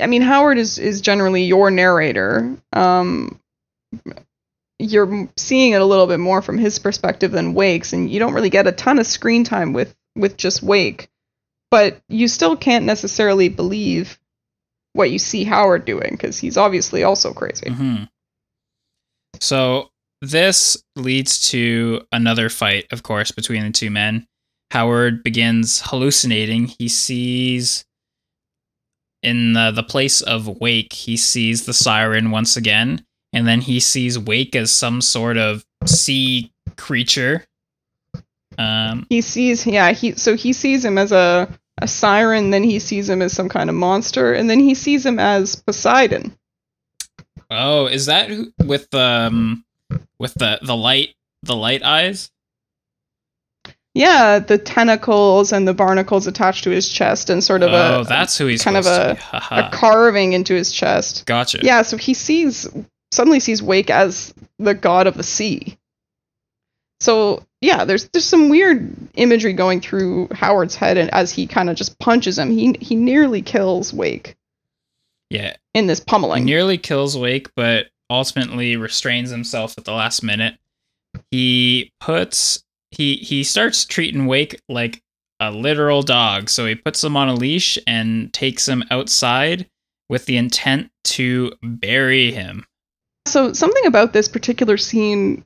[0.00, 2.56] I mean Howard is is generally your narrator.
[2.72, 3.38] Um
[4.82, 8.34] you're seeing it a little bit more from his perspective than Wake's and you don't
[8.34, 11.08] really get a ton of screen time with with just Wake.
[11.70, 14.18] But you still can't necessarily believe
[14.92, 17.70] what you see Howard doing cuz he's obviously also crazy.
[17.70, 18.04] hmm
[19.40, 19.90] So
[20.20, 24.26] this leads to another fight, of course, between the two men.
[24.70, 26.66] Howard begins hallucinating.
[26.66, 27.84] He sees
[29.22, 33.80] in the, the place of Wake, he sees the siren once again, and then he
[33.80, 37.44] sees Wake as some sort of sea creature.
[38.58, 41.48] Um, He sees, yeah, he so he sees him as a
[41.80, 45.04] a siren, then he sees him as some kind of monster, and then he sees
[45.06, 46.36] him as Poseidon.
[47.50, 49.64] oh, is that who, with um
[50.18, 52.30] with the the light the light eyes?
[53.94, 58.04] Yeah, the tentacles and the barnacles attached to his chest, and sort of oh, a
[58.04, 59.18] that's who he's kind of a-
[59.50, 61.24] a carving into his chest.
[61.26, 61.60] Gotcha.
[61.62, 62.66] Yeah, so he sees
[63.12, 65.76] suddenly sees Wake as the god of the sea.
[67.00, 71.68] So yeah, there's there's some weird imagery going through Howard's head, and as he kind
[71.70, 74.36] of just punches him, he he nearly kills Wake
[75.30, 75.56] Yeah.
[75.74, 76.44] in this He pummeling.
[76.44, 80.56] nearly kills Wake, but ultimately restrains himself at the last minute.
[81.30, 85.02] He puts he he starts treating Wake like
[85.40, 86.48] a literal dog.
[86.50, 89.68] So he puts him on a leash and takes him outside
[90.08, 92.64] with the intent to bury him.
[93.26, 95.44] So something about this particular scene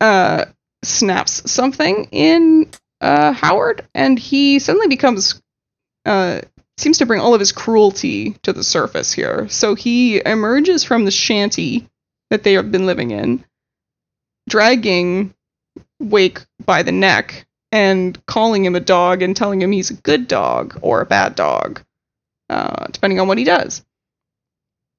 [0.00, 0.46] uh,
[0.82, 5.40] snaps something in uh, Howard, and he suddenly becomes
[6.04, 6.40] uh,
[6.76, 9.48] seems to bring all of his cruelty to the surface here.
[9.48, 11.88] So he emerges from the shanty
[12.30, 13.44] that they have been living in,
[14.48, 15.34] dragging
[16.00, 20.28] Wake by the neck and calling him a dog and telling him he's a good
[20.28, 21.82] dog or a bad dog,
[22.48, 23.84] uh, depending on what he does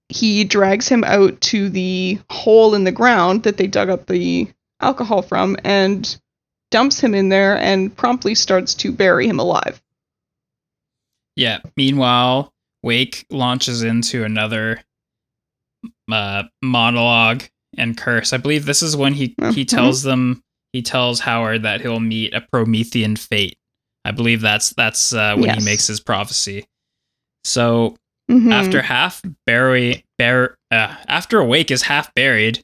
[0.10, 4.48] he drags him out to the hole in the ground that they dug up the
[4.82, 6.20] alcohol from and
[6.72, 9.82] dumps him in there and promptly starts to bury him alive.
[11.36, 11.60] Yeah.
[11.78, 14.82] Meanwhile, Wake launches into another
[16.12, 17.44] uh, monologue
[17.78, 18.34] and curse.
[18.34, 19.68] I believe this is when he he Mhm.
[19.68, 20.44] tells them
[20.74, 23.58] he tells Howard that he'll meet a Promethean fate.
[24.06, 25.60] I believe that's that's uh, when Yes.
[25.60, 26.66] he makes his prophecy.
[27.44, 27.96] So
[28.30, 28.52] Mhm.
[28.54, 32.62] after half bury bear uh, after awake is half buried,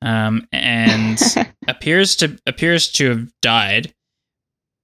[0.00, 1.18] um, and
[1.68, 3.92] appears to appears to have died.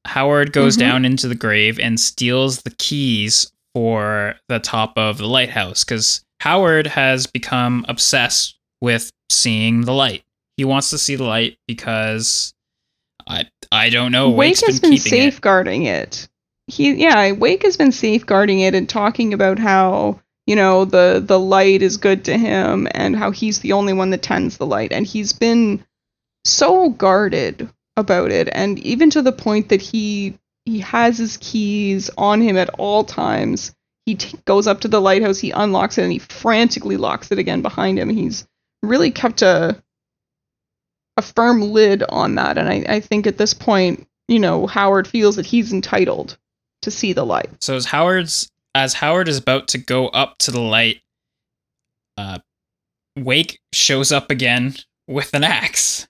[0.06, 0.80] Howard goes Mhm.
[0.80, 6.24] down into the grave and steals the keys for the top of the lighthouse because
[6.40, 10.24] Howard has become obsessed with seeing the light.
[10.56, 12.54] He wants to see the light because
[13.28, 14.30] I I don't know.
[14.30, 15.32] Wake has been, been keeping it.
[15.32, 16.28] safeguarding it.
[16.68, 21.40] He yeah, Wake has been safeguarding it and talking about how you know the the
[21.40, 24.92] light is good to him and how he's the only one that tends the light
[24.92, 25.84] and he's been
[26.44, 32.10] so guarded about it and even to the point that he he has his keys
[32.18, 33.74] on him at all times.
[34.04, 37.38] He t- goes up to the lighthouse, he unlocks it and he frantically locks it
[37.38, 38.08] again behind him.
[38.10, 38.46] He's
[38.82, 39.82] really kept a
[41.16, 45.08] a firm lid on that and I, I think at this point you know howard
[45.08, 46.38] feels that he's entitled
[46.82, 50.50] to see the light So as Howard's as Howard is about to go up to
[50.50, 51.00] the light,
[52.16, 52.38] uh,
[53.18, 54.74] Wake shows up again
[55.08, 56.06] with an axe.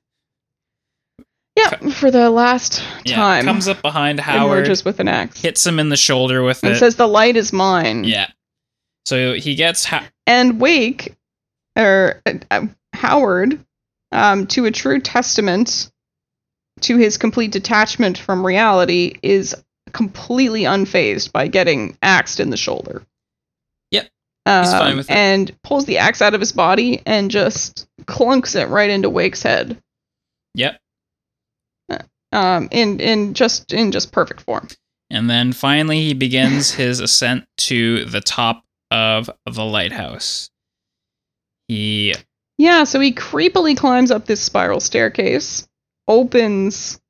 [1.56, 5.66] yeah for the last Yeah, time comes up behind Howard, emerges with an axe hits
[5.66, 6.78] him in the shoulder with and it.
[6.78, 8.28] says the light is mine yeah.
[9.06, 11.16] So he gets ha- and wake
[11.76, 13.64] or uh, uh, howard
[14.12, 15.90] um, to a true testament
[16.82, 19.54] to his complete detachment from reality is
[19.92, 23.04] completely unfazed by getting axed in the shoulder
[23.90, 24.08] Yep,
[24.46, 29.10] Um, and pulls the axe out of his body and just clunks it right into
[29.10, 29.80] wake's head
[30.54, 30.80] yep.
[32.32, 34.68] um, in in just in just perfect form.
[35.10, 40.50] And then finally he begins his ascent to the top of the lighthouse.
[41.68, 42.14] He
[42.56, 45.68] Yeah, so he creepily climbs up this spiral staircase,
[46.06, 47.00] opens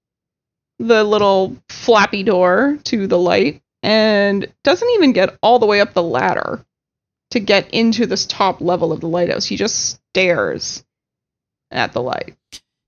[0.78, 5.92] the little flappy door to the light, and doesn't even get all the way up
[5.94, 6.64] the ladder
[7.30, 9.44] to get into this top level of the lighthouse.
[9.44, 10.84] He just stares
[11.70, 12.36] at the light.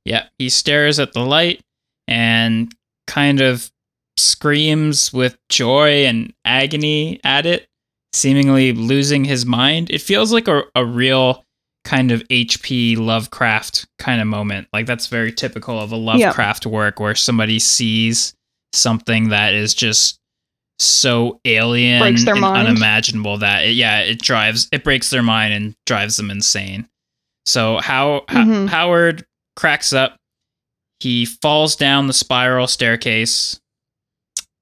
[0.05, 1.61] Yeah, he stares at the light
[2.09, 2.74] and
[3.07, 3.70] kind of
[4.16, 7.68] screams with joy and agony at it,
[8.12, 9.91] seemingly losing his mind.
[9.91, 11.45] It feels like a, a real
[11.91, 14.68] kind of HP Lovecraft kind of moment.
[14.72, 18.32] Like that's very typical of a Lovecraft work where somebody sees
[18.72, 20.18] something that is just
[20.78, 22.68] so alien their and mind.
[22.68, 26.88] unimaginable that it, yeah, it drives it breaks their mind and drives them insane.
[27.45, 28.68] So how, Ho- Mhm.
[28.68, 29.26] Howard
[29.57, 30.16] cracks up.
[31.01, 33.59] He falls down the spiral staircase,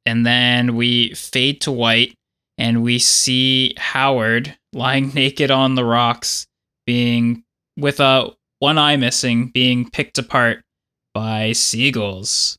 [0.06, 2.14] and then we fade to white,
[2.56, 6.46] and we see Howard lying naked on the rocks,
[6.88, 7.44] being
[7.76, 8.30] with a
[8.60, 10.64] one eye missing, being picked apart
[11.12, 12.58] by seagulls.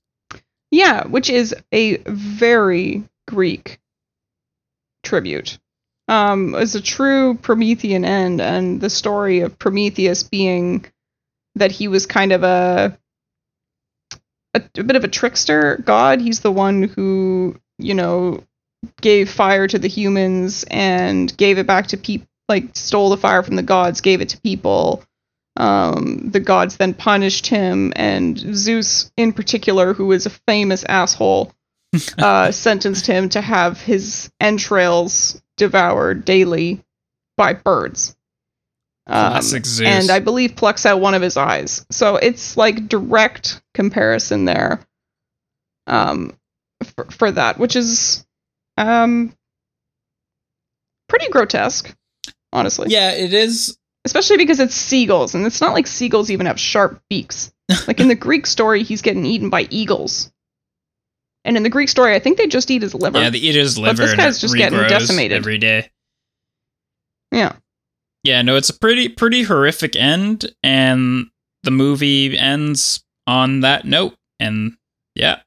[0.70, 3.80] Yeah, which is a very Greek
[5.04, 5.58] tribute.
[6.08, 10.86] Um, is a true Promethean end, and the story of Prometheus being
[11.56, 12.96] that he was kind of a,
[14.54, 16.22] a a bit of a trickster god.
[16.22, 18.44] He's the one who you know
[19.02, 23.44] gave fire to the humans and gave it back to people, like stole the fire
[23.44, 25.04] from the gods, gave it to people.
[25.56, 31.54] Um, the gods then punished him, and Zeus, in particular, who was a famous asshole,
[32.18, 36.84] uh, sentenced him to have his entrails devoured daily
[37.38, 38.16] by birds.
[39.08, 39.82] Um, Zeus.
[39.82, 41.86] And I believe plucks out one of his eyes.
[41.90, 44.80] So it's like direct comparison there
[45.88, 46.34] um,
[46.96, 48.26] for, for that, which is
[48.78, 49.34] um,
[51.08, 51.94] pretty grotesque,
[52.54, 52.88] honestly.
[52.90, 53.78] Yeah, it is.
[54.06, 57.52] Especially because it's seagulls, and it's not like seagulls even have sharp beaks.
[57.88, 60.32] like in the Greek story, he's getting eaten by eagles.
[61.46, 63.20] And in the Greek story, I think they just eat his liver.
[63.20, 65.38] Yeah, they eat his liver But this guy's just getting decimated.
[65.38, 65.90] every day.
[67.32, 67.54] yeah.
[68.24, 71.28] Yeah, no, it's a pretty pretty horrific end, and
[71.64, 74.16] the movie ends on that note.
[74.42, 74.76] And
[75.16, 75.40] yeah,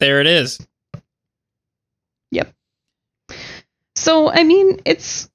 [0.00, 0.58] there it is.
[2.32, 2.52] Yep.
[3.94, 5.30] So, I mean, it's.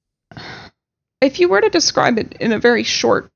[1.20, 3.30] If you were to describe it in a very short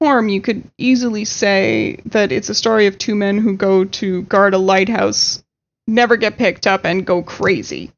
[0.00, 4.22] form, you could easily say that it's a story of two men who go to
[4.22, 5.42] guard a lighthouse,
[5.86, 7.92] never get picked up, and go crazy.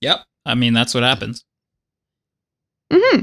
[0.00, 0.20] Yep.
[0.46, 1.44] I mean, that's what happens.
[2.90, 3.20] hmm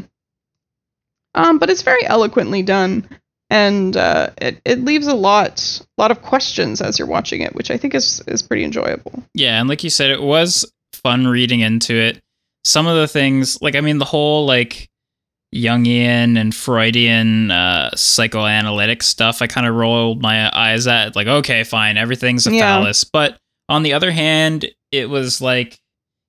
[1.34, 3.10] Um, but it's very eloquently done,
[3.50, 7.72] and uh, it it leaves a lot lot of questions as you're watching it, which
[7.72, 9.24] I think is is pretty enjoyable.
[9.34, 12.22] Yeah, and like you said, it was fun reading into it.
[12.66, 14.90] Some of the things, like I mean, the whole like
[15.54, 21.16] Jungian and Freudian uh, psychoanalytic stuff, I kind of rolled my eyes at.
[21.16, 22.62] Like, okay, fine, everything's a Yeah.
[22.78, 23.04] phallus.
[23.04, 23.38] But
[23.70, 25.80] on the other hand, it was like,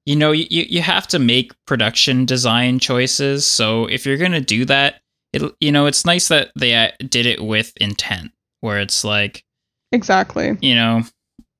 [0.04, 3.46] you know, you you have to make production design choices.
[3.46, 5.00] So if you're gonna do that,
[5.32, 8.30] it you know, it's nice that they uh, did it with intent,
[8.60, 9.42] where it's like
[9.90, 10.56] Exactly.
[10.60, 11.02] you know,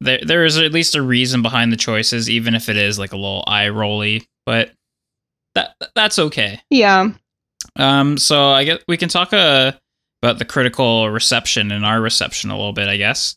[0.01, 3.13] there there is at least a reason behind the choices, even if it is like
[3.13, 4.27] a little eye rolly.
[4.47, 4.71] But
[5.55, 6.61] that that's okay.
[6.71, 7.11] Yeah.
[7.75, 9.73] Um, so I guess we can talk uh,
[10.23, 13.37] about the critical reception and our reception a little bit, I guess.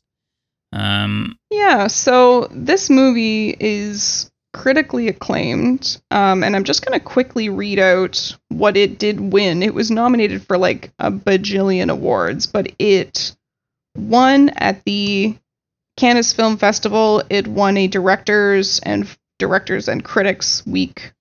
[0.72, 7.50] Um, Yeah, so this movie is critically acclaimed, um, and I'm just going to quickly
[7.50, 9.64] read out what it did win.
[9.64, 13.36] It was nominated for like a bajillion awards, but it
[13.98, 15.36] won at the
[15.98, 17.24] Cannes Film Festival.
[17.30, 19.08] It won a Directors and
[19.40, 21.14] Directors and Critics Week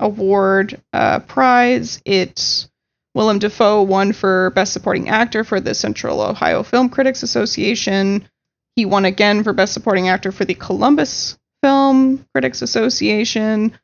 [0.00, 2.00] Award uh, prize.
[2.04, 2.66] It
[3.14, 8.28] Willem Dafoe won for Best Supporting Actor for the Central Ohio Film Critics Association.
[8.74, 13.78] He won again for Best Supporting Actor for the Columbus Film Critics Association,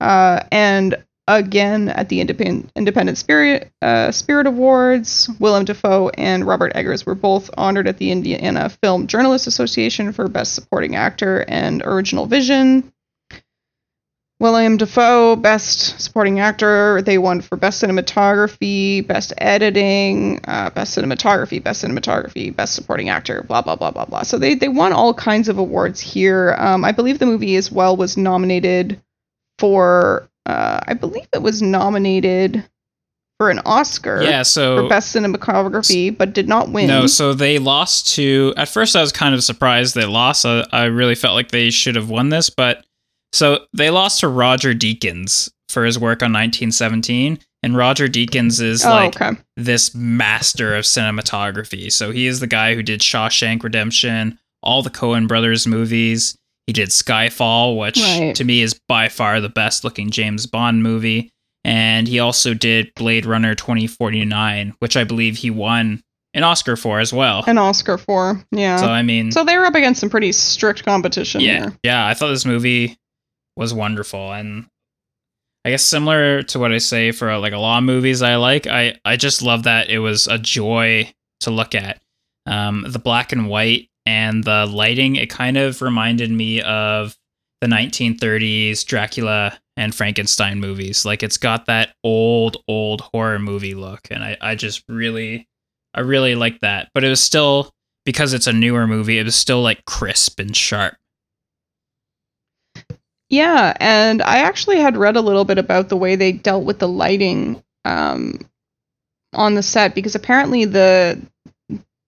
[0.00, 5.30] uh, and again at the Independent, Independent Spirit uh, Spirit Awards.
[5.38, 10.28] Willem Dafoe and Robert Eggers were both honored at the Indiana Film Journalists Association for
[10.28, 12.92] Best Supporting Actor and Original Vision.
[14.38, 17.00] Willem Dafoe, Best Supporting Actor.
[17.02, 23.44] They won for Best Cinematography, Best Editing, uh, Best Cinematography, Best Cinematography, Best Supporting Actor,
[23.44, 24.22] blah, blah, blah, blah, blah.
[24.22, 26.54] So they, they won all kinds of awards here.
[26.58, 29.00] Um, I believe the movie as well was nominated
[29.58, 32.62] for, uh, I believe it was nominated
[33.38, 36.88] for an Oscar yeah, so for Best Cinematography, but did not win.
[36.88, 38.52] no, so they lost to.
[38.58, 40.44] At first, I was kind of surprised they lost.
[40.44, 42.84] I, I really felt like they should have won this, but
[43.36, 48.84] so they lost to Roger Deakins for his work on 1917, and Roger Deakins is
[48.84, 49.38] oh, like okay.
[49.56, 51.92] this master of cinematography.
[51.92, 56.36] So he is the guy who did Shawshank Redemption, all the Coen brothers movies.
[56.66, 58.34] He did Skyfall, which Right.
[58.34, 61.32] to me is by far the best looking James Bond movie.
[61.64, 67.00] And he also did Blade Runner 2049, which I believe he won an Oscar for
[67.00, 67.44] as well.
[67.46, 68.76] An Oscar for, yeah.
[68.76, 71.72] So I mean, So they were up against some pretty strict competition yeah, here.
[71.82, 72.96] yeah, I thought this movie
[73.56, 74.66] was wonderful, and
[75.64, 78.66] I guess similar to what I say for like a lot of movies I like,
[78.66, 82.00] I I just love that it was a joy to look at.
[82.46, 87.16] Um, the black and white and the lighting, it kind of reminded me of
[87.60, 91.04] the 1930s Dracula and Frankenstein movies.
[91.04, 95.48] Like it's got that old, old horror movie look, and I I just really,
[95.94, 96.90] I really like that.
[96.94, 97.72] But it was still
[98.04, 100.94] because it's a newer movie, it was still like crisp and sharp.
[103.28, 106.78] Yeah, and I actually had read a little bit about the way they dealt with
[106.78, 108.38] the lighting um,
[109.34, 111.20] on the set because apparently the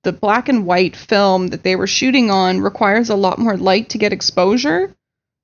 [0.05, 3.91] the black and white film that they were shooting on requires a lot more light
[3.91, 4.95] to get exposure.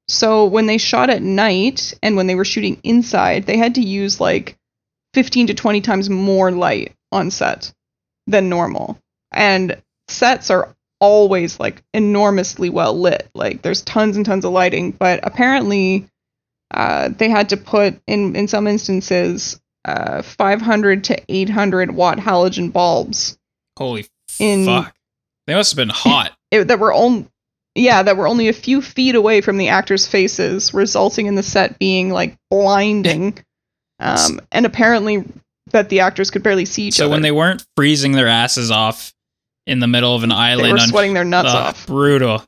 [0.06, 3.80] So when they shot at night and when they were shooting inside, they had to
[3.82, 4.56] use like
[5.14, 7.72] 15 to 20 times more light on set
[8.26, 8.98] than normal.
[9.32, 10.73] And sets are
[11.04, 13.28] always like enormously well lit.
[13.34, 16.08] Like there's tons and tons of lighting, but apparently
[16.70, 22.72] uh, they had to put in in some instances uh, 500 to 800 watt halogen
[22.72, 23.36] bulbs
[23.78, 24.06] Holy
[24.38, 24.94] In- fuck!
[25.46, 26.32] They must have been hot.
[26.50, 27.28] it, that were only
[27.74, 31.42] yeah that were only a few feet away from the actors' faces, resulting in the
[31.42, 33.38] set being like blinding,
[34.00, 35.24] um, and apparently
[35.70, 37.10] that the actors could barely see each so other.
[37.10, 39.13] So when they weren't freezing their asses off
[39.66, 40.66] in the middle of an island.
[40.68, 41.86] they were on sweating their nuts off.
[41.86, 42.44] Brutal.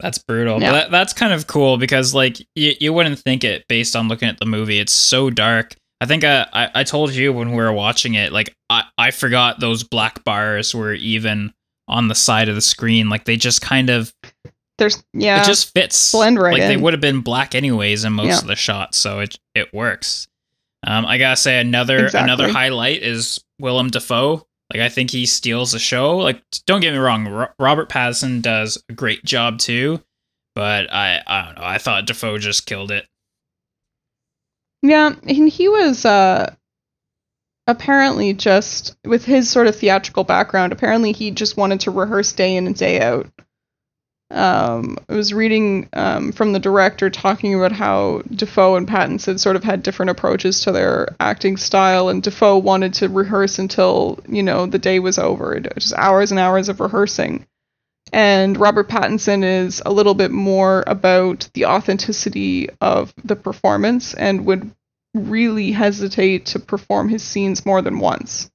[0.00, 0.60] That's brutal.
[0.60, 0.70] Yeah.
[0.72, 4.08] But that, that's kind of cool because like you, you wouldn't think it based on
[4.08, 4.78] looking at the movie.
[4.80, 5.74] It's so dark.
[6.00, 9.10] I think I, I, I told you when we were watching it, like I, I
[9.12, 11.54] forgot those black bars were even
[11.86, 13.08] on the side of the screen.
[13.08, 14.12] Like they just kind of
[14.78, 16.10] There's yeah, it just fits.
[16.12, 18.38] blend right like they would have been black anyways in most Yeah.
[18.40, 20.26] of the shots, so it it works.
[20.86, 22.24] Um, I gotta say another Exactly.
[22.24, 24.44] another highlight is Willem Dafoe.
[24.74, 26.18] Like I think he steals the show.
[26.18, 30.02] Like don't get me wrong, Ro- Robert Pattinson does a great job too,
[30.56, 31.64] but I I don't know.
[31.64, 33.06] I thought Dafoe just killed it.
[34.82, 36.52] Yeah, and he was uh
[37.68, 42.56] apparently just with his sort of theatrical background, apparently he just wanted to rehearse day
[42.56, 43.30] in and day out.
[44.30, 49.56] Um, I was reading um, from the director talking about how Dafoe and Pattinson sort
[49.56, 54.42] of had different approaches to their acting style, and Dafoe wanted to rehearse until you
[54.42, 57.46] know the day was over, just hours and hours of rehearsing.
[58.12, 64.46] And Robert Pattinson is a little bit more about the authenticity of the performance and
[64.46, 64.70] would
[65.14, 68.50] really hesitate to perform his scenes more than once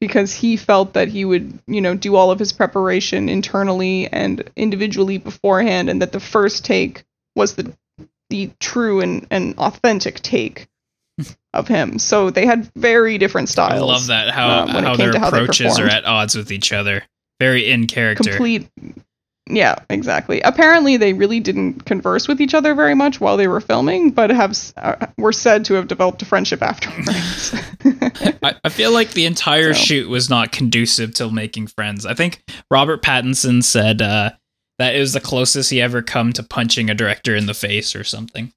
[0.00, 4.50] because he felt that he would, you know, do all of his preparation internally and
[4.56, 7.72] individually beforehand and that the first take was the
[8.28, 10.68] the true and, and authentic take
[11.54, 11.98] of him.
[11.98, 13.80] So they had very different styles.
[13.80, 15.86] I love that how um, when it how came their to how they approaches are
[15.86, 17.04] at odds with each other.
[17.38, 18.30] Very in character.
[18.30, 18.68] complete
[19.48, 23.60] yeah exactly apparently they really didn't converse with each other very much while they were
[23.60, 27.54] filming but have uh, were said to have developed a friendship afterwards
[28.42, 29.80] I, I feel like the entire So.
[29.80, 32.06] shoot was not conducive to making friends.
[32.06, 34.30] I think Robert Pattinson said uh,
[34.78, 37.94] that it was the closest he ever come to punching a director in the face
[37.94, 38.52] or something.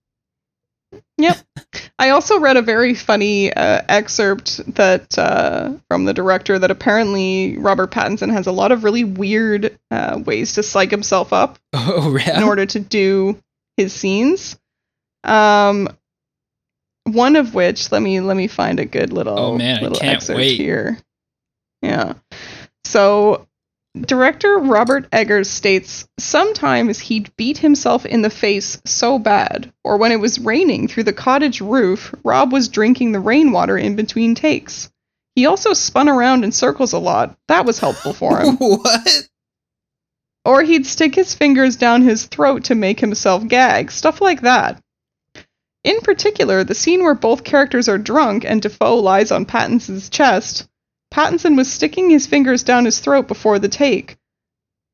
[2.00, 7.58] I also read a very funny uh, excerpt that uh, from the director that apparently
[7.58, 12.16] robert pattinson has a lot of really weird uh, ways to psych himself up Oh,
[12.18, 13.38] in order to do
[13.78, 14.58] his scenes.
[15.24, 15.90] Um,
[17.06, 20.00] one of which let me let me find a good little Oh, man, I little
[20.00, 20.58] can't excerpt wait.
[20.58, 20.98] here.
[21.82, 22.14] Yeah.
[22.86, 23.48] So
[24.06, 30.12] director Robert Eggers states sometimes he'd beat himself in the face so bad, or when
[30.12, 34.90] it was raining through the cottage roof, Rob was drinking the rainwater in between takes.
[35.36, 37.38] He also spun around in circles a lot.
[37.48, 38.56] That was helpful for him.
[38.58, 39.28] what?
[40.46, 44.82] Or he'd stick his fingers down his throat to make himself gag, stuff like that.
[45.84, 50.68] In particular, the scene where both characters are drunk and Dafoe lies on Pattinson's chest,
[51.20, 54.16] Pattinson was sticking his fingers down his throat before the take.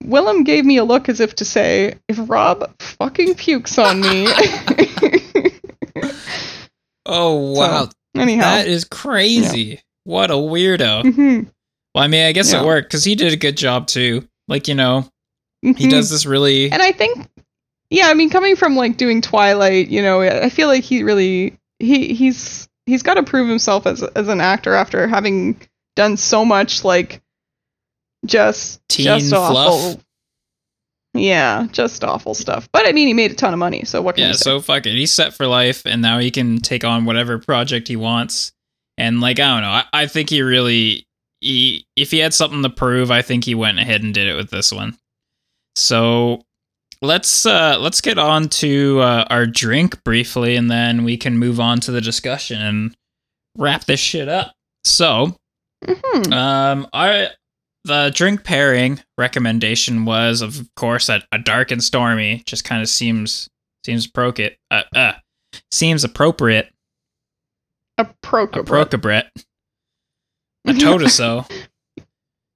[0.03, 4.27] Willem gave me a look as if to say, if Rob fucking pukes on me.
[7.07, 7.89] Oh, wow.
[8.15, 8.41] Anyhow.
[8.41, 9.79] that is crazy.
[10.05, 11.03] What a weirdo.
[11.03, 11.47] Mhm,
[11.93, 12.63] Well, I mean, I guess Yeah.
[12.63, 14.27] it worked because he did a good job too.
[14.47, 15.07] Like, you know,
[15.61, 15.91] he mhm.
[15.91, 16.71] does this really.
[16.71, 17.27] and I think,
[17.91, 21.59] yeah, I mean, coming from like doing Twilight, you know, I feel like he really
[21.77, 25.61] he he's he's got to prove himself as as an actor after having
[25.95, 27.21] done so much like
[28.25, 29.53] just Teen just awful.
[29.93, 30.05] fluff.
[31.13, 32.67] Yeah, just awful stuff.
[32.73, 34.43] But I mean, he made a ton of money, so what can Yeah, you say?
[34.43, 34.95] so fuck it.
[34.95, 38.51] He's set for life, and now he can take on whatever project he wants.
[38.97, 39.69] And like, I don't know.
[39.69, 41.07] I, I think he really,
[41.41, 44.35] he if he had something to prove, I think he went ahead and did it
[44.35, 44.97] with this one.
[45.77, 46.41] So
[47.01, 51.59] let's uh let's get on to uh, our drink briefly, and then we can move
[51.61, 52.95] on to the discussion and
[53.57, 54.53] wrap this shit up.
[54.83, 55.37] So
[55.85, 56.33] Mhm.
[56.33, 57.29] um, I
[57.85, 62.41] the drink pairing recommendation was, of course, a, a dark and stormy.
[62.45, 63.49] Just kind of seems
[63.85, 64.57] seems appropriate.
[64.71, 65.13] Uh, uh,
[65.71, 66.71] seems appropriate.
[67.97, 68.57] a Procobret.
[68.57, 69.23] A procabret.
[70.67, 71.47] A totoso.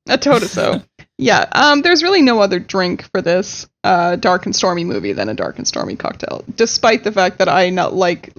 [0.10, 0.84] a Totoso.
[1.20, 5.30] yeah, um, there's really no other drink for this uh, dark and stormy movie than
[5.30, 8.34] a dark and stormy cocktail, despite the fact that I not like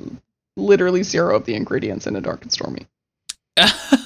[0.56, 2.88] literally zero of the ingredients in a dark and stormy.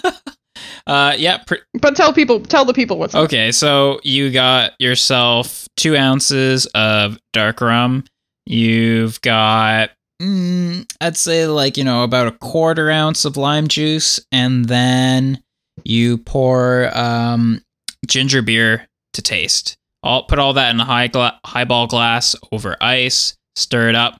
[0.87, 1.39] Uh, yeah.
[1.39, 6.66] Pr- But tell people, tell the people what's okay, so you got yourself two ounces
[6.74, 8.05] of dark rum.
[8.47, 9.91] You've got
[10.22, 15.43] Mm, I'd say like, you know, about a quarter ounce of lime juice, and then
[15.85, 17.62] you pour um
[18.07, 19.76] ginger beer to taste.
[20.03, 24.16] I'll put all that in a high gla- highball glass over ice, stir it up,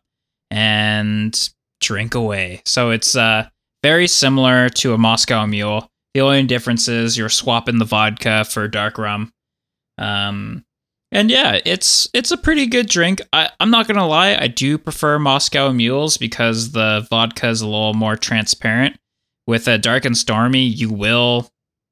[0.51, 1.39] and
[1.81, 2.63] drink away.
[2.65, 3.49] So it's uh,
[3.83, 5.87] very similar to a Moscow Mule.
[6.15, 9.33] The only difference is you're swapping the vodka for dark rum.
[9.99, 10.65] Um,
[11.13, 13.21] and yeah, it's it's a pretty good drink.
[13.33, 17.67] I, I'm not gonna lie, I do prefer Moscow Mules because the vodka is a
[17.69, 18.97] little more transparent.
[19.47, 21.51] With a dark and stormy, you will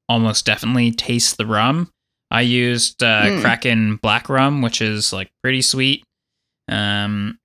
[0.09, 1.89] almost definitely taste the rum.
[2.31, 3.41] I used uh, Hmm.
[3.41, 6.03] Kraken Black Rum, which is like pretty sweet.
[6.67, 7.37] Um,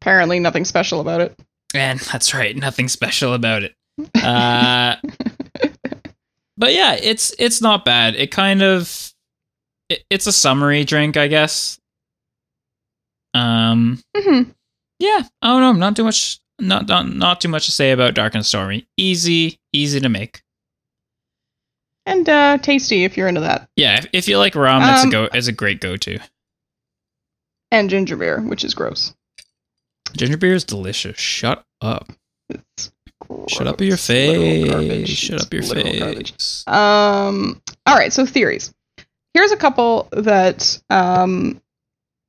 [0.00, 1.38] Apparently, nothing special about it.
[1.74, 3.74] and that's right, nothing special about it.
[4.22, 4.96] Uh,
[6.56, 8.14] but yeah, it's it's not bad.
[8.14, 9.12] It kind of
[9.88, 11.78] it, it's a summery drink, I guess.
[13.34, 14.42] Um, hmm
[14.98, 15.72] yeah, I don't know.
[15.72, 16.40] Not too much.
[16.58, 18.86] Not not not too much to say about Dark and Stormy.
[18.96, 20.42] Easy, easy to make.
[22.06, 23.68] And uh, tasty if you're into that.
[23.76, 25.28] Yeah, if, if you like rum, it's a Um, go.
[25.34, 26.18] It's a great go-to.
[27.72, 29.12] And ginger beer, which is gross.
[30.16, 31.18] Ginger beer is delicious.
[31.18, 32.10] Shut up.
[32.48, 32.92] It's
[33.48, 34.68] Shut up your face.
[34.70, 35.08] garbage.
[35.08, 36.32] Shut It's up your literal garbage.
[36.32, 36.64] face.
[36.66, 37.60] Um.
[37.86, 38.12] All right.
[38.12, 38.72] So theories.
[39.34, 41.60] Here's a couple that um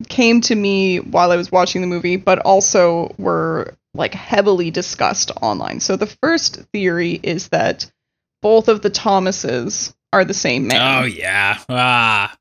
[0.09, 5.31] came to me while I was watching the movie, but also were like heavily discussed
[5.41, 5.79] online.
[5.79, 7.91] So the first theory is that
[8.41, 11.01] both of the Thomases are the same man.
[11.03, 11.57] Oh yeah.
[11.69, 12.37] Ah.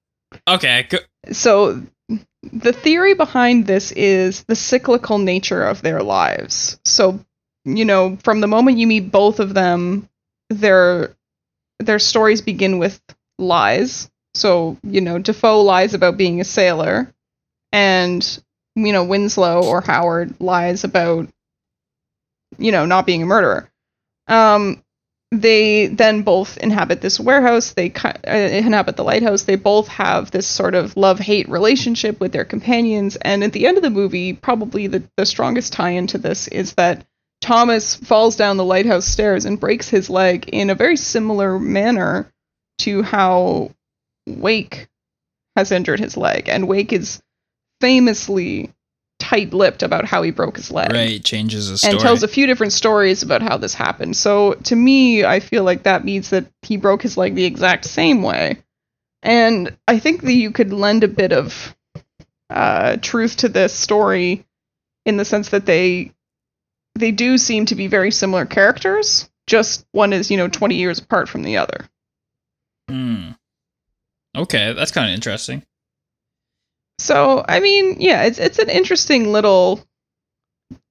[0.47, 0.87] Okay.
[0.91, 0.99] Go-
[1.33, 1.83] so
[2.53, 6.79] the theory behind this is the cyclical nature of their lives.
[6.85, 7.19] So,
[7.67, 10.09] you know, from the moment you meet both of them,
[10.49, 11.15] their
[11.81, 13.01] their stories begin with
[13.39, 14.09] lies.
[14.35, 17.13] So, you know, Dafoe lies about being a sailor,
[17.73, 18.43] and
[18.77, 21.29] you know, Winslow or Howard lies about
[22.59, 23.71] you know, not being a murderer.
[24.29, 24.83] Um
[25.33, 27.73] they then both inhabit this warehouse.
[27.73, 29.43] They uh, inhabit the lighthouse.
[29.43, 33.17] They both have this sort of love hate relationship with their companions.
[33.17, 36.75] And at the end of the movie, probably the, the strongest tie into this is
[36.75, 37.05] that
[37.41, 42.33] Thomas falls down the lighthouse stairs and breaks his leg in a very similar manner
[42.79, 43.71] to how
[44.27, 44.89] Wake
[45.55, 46.49] has injured his leg.
[46.49, 47.23] And Wake is
[47.81, 48.73] famously
[49.19, 51.25] tight lipped about how he broke his leg right.
[51.25, 51.93] Changes the story.
[51.93, 54.17] and tells a few different stories about how this happened.
[54.17, 57.87] So to me, I feel like that means that he broke his leg the exact
[57.87, 58.63] same way.
[59.23, 61.75] And I think that you could lend a bit of
[62.51, 64.47] uh, truth to this story
[65.05, 66.13] in the sense that they
[66.97, 69.29] they do seem to be very similar characters.
[69.47, 71.87] Just one is you know twenty years apart from the other.
[72.89, 73.31] Hmm.
[74.37, 75.63] Okay, that's kind of interesting.
[76.99, 79.85] So I mean, yeah, it's it's an interesting little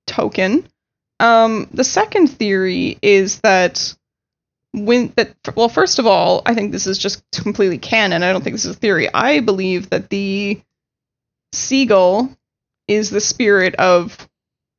[0.08, 0.68] token.
[1.20, 3.96] Um, the second theory is that
[4.74, 8.24] when that well, first of all, I think this is just completely canon.
[8.24, 9.14] I don't think this is a theory.
[9.14, 10.62] I believe that the
[11.54, 12.30] seagull
[12.88, 14.30] is the spirit of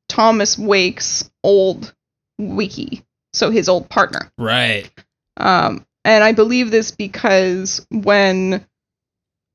[0.07, 1.93] Thomas Wake's old
[2.39, 3.03] wickie,
[3.33, 4.31] so his old partner.
[4.37, 4.89] Right.
[5.37, 8.65] Um, and I believe this because when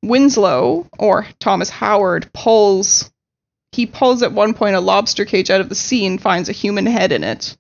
[0.03, 3.11] Winslow or Thomas Howard pulls,
[3.73, 6.53] he pulls at one point a lobster cage out of the sea and finds a
[6.53, 7.57] human head in it.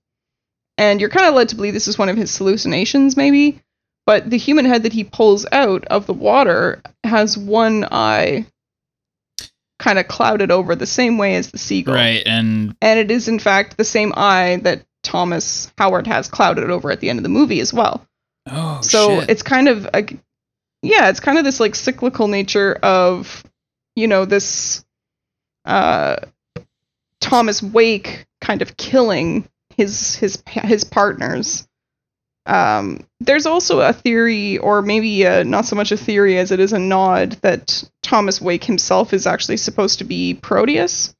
[0.78, 3.60] And you're kind of led to believe this is one of his hallucinations, maybe.
[4.04, 8.46] But the human head that he pulls out of the water has one eye
[9.82, 11.96] kind of clouded over the same way as the seagull.
[11.96, 12.22] Right.
[12.24, 16.92] And And it is, in fact, the same eye that Thomas Howard has clouded over
[16.92, 18.06] at the end of the movie as well.
[18.48, 19.30] oh, so shit.
[19.30, 20.06] it's kind of a,
[20.82, 23.42] yeah, it's kind of this like cyclical nature of,
[23.96, 24.84] you know, this
[25.64, 26.16] uh,
[27.18, 31.66] Thomas Wake kind of killing his his his partners.
[32.46, 36.58] Um, there's also a theory, or maybe uh not so much a theory as it
[36.60, 41.14] is a nod, that Thomas Wake himself is actually supposed to be Proteus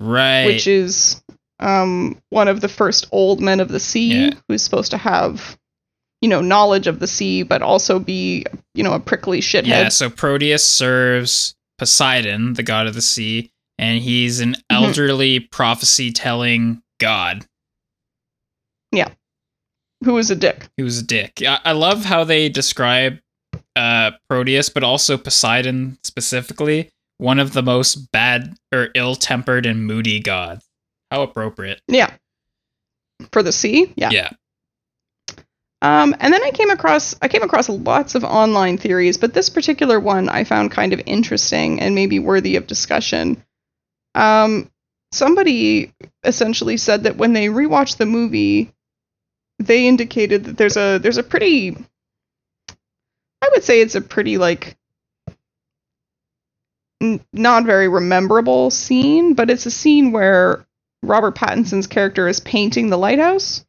[0.00, 0.46] right.
[0.46, 1.22] which is
[1.60, 4.30] um, one of the first old men of the sea Yeah.
[4.48, 5.56] who's supposed to have
[6.22, 8.44] you know knowledge of the sea but also be
[8.74, 9.88] you know a prickly shithead yeah.
[9.90, 14.84] So Proteus serves Poseidon, the god of the sea, and he's an Mm-hmm.
[14.86, 17.46] elderly prophecy-telling god.
[20.04, 21.42] Who is a dick He was a dick.
[21.46, 23.18] I, I love how they describe
[23.76, 30.20] uh, Proteus, but also Poseidon specifically, one of the most bad or ill-tempered and moody
[30.20, 30.66] gods.
[31.10, 31.80] How appropriate.
[31.88, 32.10] yeah
[33.30, 34.30] for the sea yeah Yeah.
[35.82, 39.50] Um, and then I came across I came across lots of online theories, but this
[39.50, 43.42] particular one I found kind of interesting and maybe worthy of discussion.
[44.14, 44.70] Um,
[45.10, 45.92] somebody
[46.22, 48.72] essentially said that when they rewatched the movie,
[49.66, 51.76] they indicated that there's a there's a pretty
[53.42, 54.76] I would say it's a pretty like
[57.02, 60.66] n- not very rememberable scene, but it's a scene where
[61.02, 63.64] Robert Pattinson's character is painting the lighthouse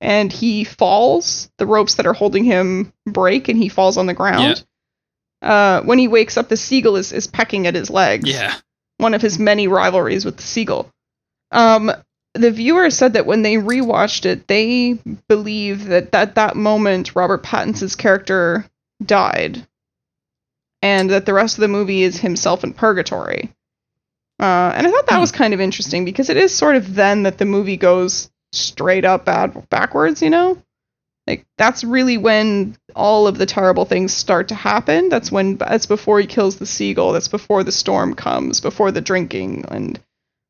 [0.00, 1.50] and he falls.
[1.58, 4.64] The ropes that are holding him break and he falls on the ground.
[5.42, 8.28] Uh, when he wakes up, the seagull is, is pecking at his legs.
[8.28, 8.54] Yeah.
[8.98, 10.90] One of his many rivalries with the seagull.
[11.52, 11.92] Um,
[12.34, 17.42] the viewer said that when they rewatched it, they believe that at that moment Robert
[17.42, 18.64] Pattinson's character
[19.04, 19.66] died,
[20.82, 23.52] and that the rest of the movie is himself in purgatory.
[24.40, 25.20] Uh, and I thought that Hmm.
[25.20, 29.04] was kind of interesting because it is sort of then that the movie goes straight
[29.04, 30.56] up bad backwards, you know?
[31.26, 35.10] Like that's really when all of the terrible things start to happen.
[35.10, 37.12] That's when that's before he kills the seagull.
[37.12, 40.00] That's before the storm comes, before the drinking and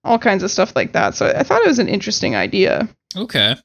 [0.04, 1.14] all kinds of stuff like that.
[1.14, 2.88] So I thought it was an interesting idea.
[3.16, 3.56] Okay.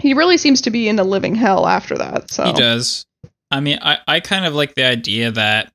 [0.00, 2.30] He really seems to be in a living hell after that.
[2.30, 3.06] So He does.
[3.50, 5.72] I mean, I, I kind of like the idea that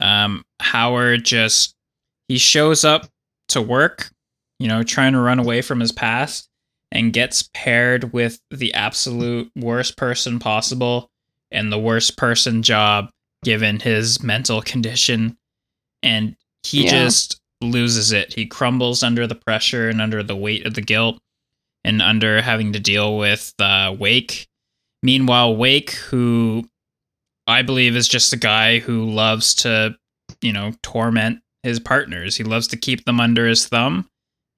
[0.00, 1.74] um, Howard just
[2.28, 3.08] he shows up
[3.48, 4.10] to work,
[4.58, 6.48] you know, trying to run away from his past,
[6.92, 11.10] and gets paired with the absolute worst person possible
[11.50, 13.10] and the worst person job
[13.42, 15.36] given his mental condition,
[16.02, 16.90] and he Yeah.
[16.90, 18.34] just loses it.
[18.34, 21.18] He crumbles under the pressure and under the weight of the guilt,
[21.84, 24.46] and under having to deal with uh, Wake.
[25.02, 26.68] Meanwhile, Wake, who
[27.46, 29.96] I believe is just a guy who loves to,
[30.42, 32.36] you know, torment his partners.
[32.36, 34.08] He loves to keep them under his thumb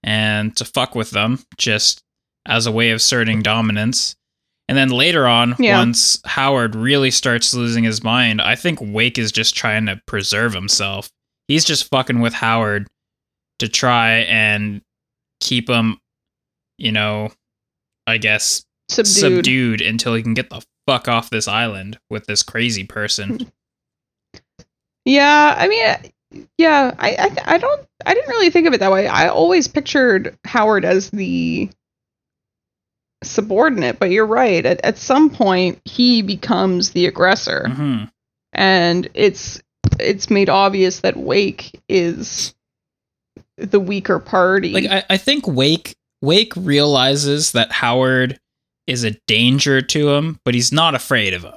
[0.03, 2.03] and to fuck with them just
[2.47, 4.17] as a way of asserting dominance.
[4.69, 5.79] And then later on, Yeah.
[5.79, 10.55] once Howard really starts losing his mind, I think Wake is just trying to preserve
[10.55, 11.11] himself.
[11.53, 12.89] He's just fucking with Howard
[13.59, 14.81] to try and
[15.39, 15.99] keep him,
[16.79, 17.31] you know,
[18.07, 19.45] I guess subdued.
[19.45, 23.53] subdued until he can get the fuck off this island with this crazy person.
[25.05, 28.93] Yeah, I mean, yeah, I, I, I don't, I didn't really think of it that
[28.93, 29.09] way.
[29.09, 31.69] I always pictured Howard as the
[33.25, 34.65] subordinate, but you're right.
[34.65, 38.05] At, at some point, he becomes the aggressor, hmm
[38.55, 39.61] and it's
[40.03, 42.55] it's made obvious that Wake is
[43.57, 44.73] the weaker party.
[44.73, 48.39] Like I, I think Wake Wake realizes that Howard
[48.87, 51.55] is a danger to him, but he's not afraid of him.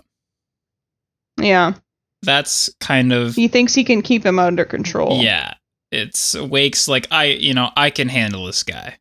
[1.39, 1.73] yeah,
[2.21, 5.21] That's kind of he thinks he can keep him under control.
[5.21, 5.55] yeah.
[5.91, 8.97] It's Wake's like I you know I can handle this guy,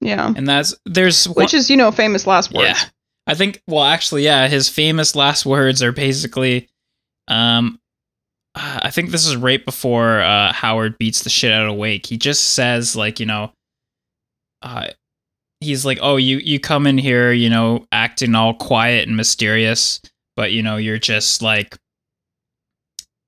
[0.00, 0.32] yeah.
[0.34, 2.66] and that's there's Which is, you know, famous last words.
[2.68, 2.88] Yeah.
[3.26, 6.68] I think well actually yeah, his famous last words are basically
[7.28, 7.79] um
[8.54, 12.06] uh, I think this is right before uh Howard beats the shit out of Wake.
[12.06, 13.52] He just says like, you know,
[14.62, 14.88] uh
[15.60, 20.00] he's like, "Oh, you you come in here, you know, acting all quiet and mysterious,
[20.36, 21.76] but you know, you're just like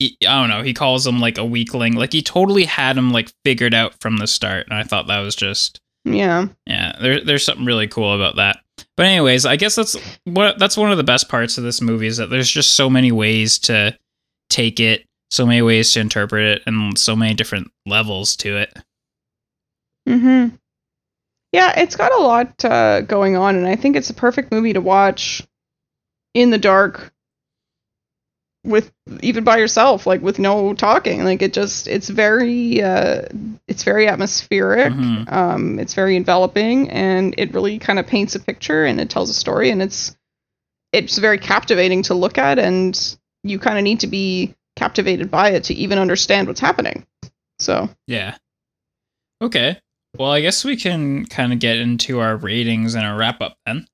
[0.03, 0.62] I don't know.
[0.62, 1.95] He calls him like a weakling.
[1.95, 5.20] Like he totally had him like figured out from the start, and I thought that
[5.20, 6.49] was just Yeah.
[6.66, 8.59] yeah, there, there's something really cool about that.
[8.97, 12.09] But anyways, I guess that's what that's one of the best parts of this movie
[12.09, 13.97] is that there's just so many ways to
[14.51, 18.78] take it, so many ways to interpret it, and so many different levels to it.
[20.07, 20.49] hmm
[21.53, 24.74] Yeah, it's got a lot uh, going on, and I think it's a perfect movie
[24.74, 25.43] to watch
[26.35, 27.14] in the dark
[28.64, 31.24] with even by yourself, like with no talking.
[31.24, 33.22] Like it just it's very uh,
[33.66, 34.93] it's very atmospheric.
[34.93, 35.33] Mhm.
[35.33, 39.30] Um, it's very enveloping, and it really kind of paints a picture and it tells
[39.30, 40.14] a story, and it's
[40.93, 45.51] it's very captivating to look at, and you kind of need to be captivated by
[45.51, 47.07] it to even understand what's happening.
[47.59, 48.37] So Yeah.
[49.41, 49.78] Okay.
[50.18, 53.57] Well, I guess we can kind of get into our ratings and our wrap up
[53.64, 53.87] then.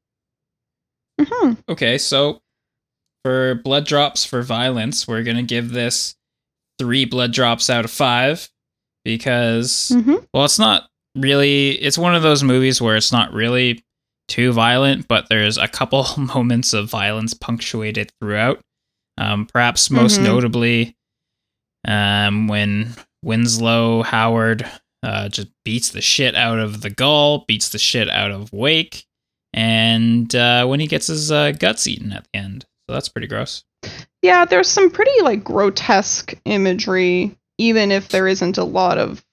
[1.20, 1.58] mhm.
[1.68, 2.40] Okay, so
[3.24, 6.14] for blood drops for violence, we're gonna give this
[6.78, 8.48] three blood drops out of five
[9.04, 10.26] because Mhm.
[10.32, 11.70] well, it's not really.
[11.72, 13.82] It's one of those movies where it's not really
[14.28, 18.60] too violent, but there's a couple moments of violence punctuated throughout.
[19.18, 20.22] Um, perhaps most Mhm.
[20.24, 20.96] notably,
[21.86, 24.66] um, when Winslow Howard
[25.02, 29.04] uh, just beats the shit out of the gull, beats the shit out of Wake,
[29.52, 32.64] and uh, when he gets his uh, guts eaten at the end.
[32.88, 33.64] So that's pretty gross.
[34.22, 39.24] Yeah, there's some pretty like grotesque imagery, even if there isn't a lot of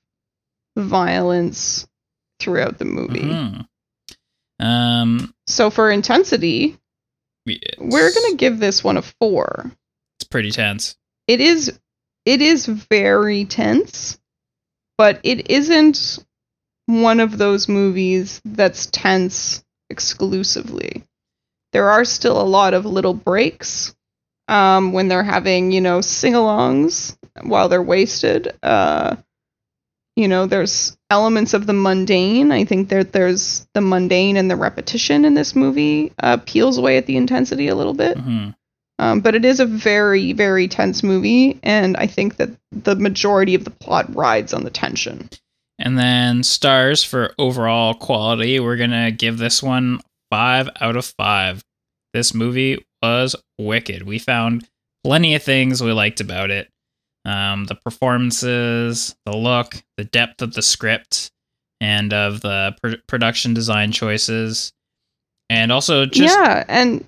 [0.78, 1.88] violence
[2.40, 3.20] throughout the movie.
[3.22, 3.66] Mhm.
[4.60, 6.78] Um, Um, So for intensity,
[7.78, 9.72] we're gonna give this one a four.
[10.20, 10.96] It's pretty tense.
[11.28, 11.80] It is
[12.26, 14.20] it is very tense,
[14.98, 16.26] but it isn't
[16.88, 21.04] one of those movies that's tense exclusively.
[21.74, 23.96] There are still a lot of little breaks
[24.48, 28.58] um, when they're having, you know, sing-alongs while they're wasted.
[28.64, 29.18] Uh,
[30.16, 32.52] you know, there's elements of the mundane.
[32.52, 36.98] I think that there's the mundane and the repetition in this movie uh, peels away
[36.98, 38.18] at the intensity a little bit.
[38.18, 38.50] hmm
[38.98, 43.54] Um, but it is a very, very tense movie, and I think that the majority
[43.54, 45.30] of the plot rides on the tension.
[45.78, 50.00] And then stars for overall quality, we're gonna give this one
[50.32, 51.64] five out of five.
[52.14, 54.04] This movie was wicked.
[54.04, 54.68] We found
[55.04, 56.70] plenty of things we liked about it.
[57.26, 61.32] Um, the performances, the look, the depth of the script,
[61.82, 64.72] and of the pr- production design choices,
[65.50, 67.08] and also just yeah, and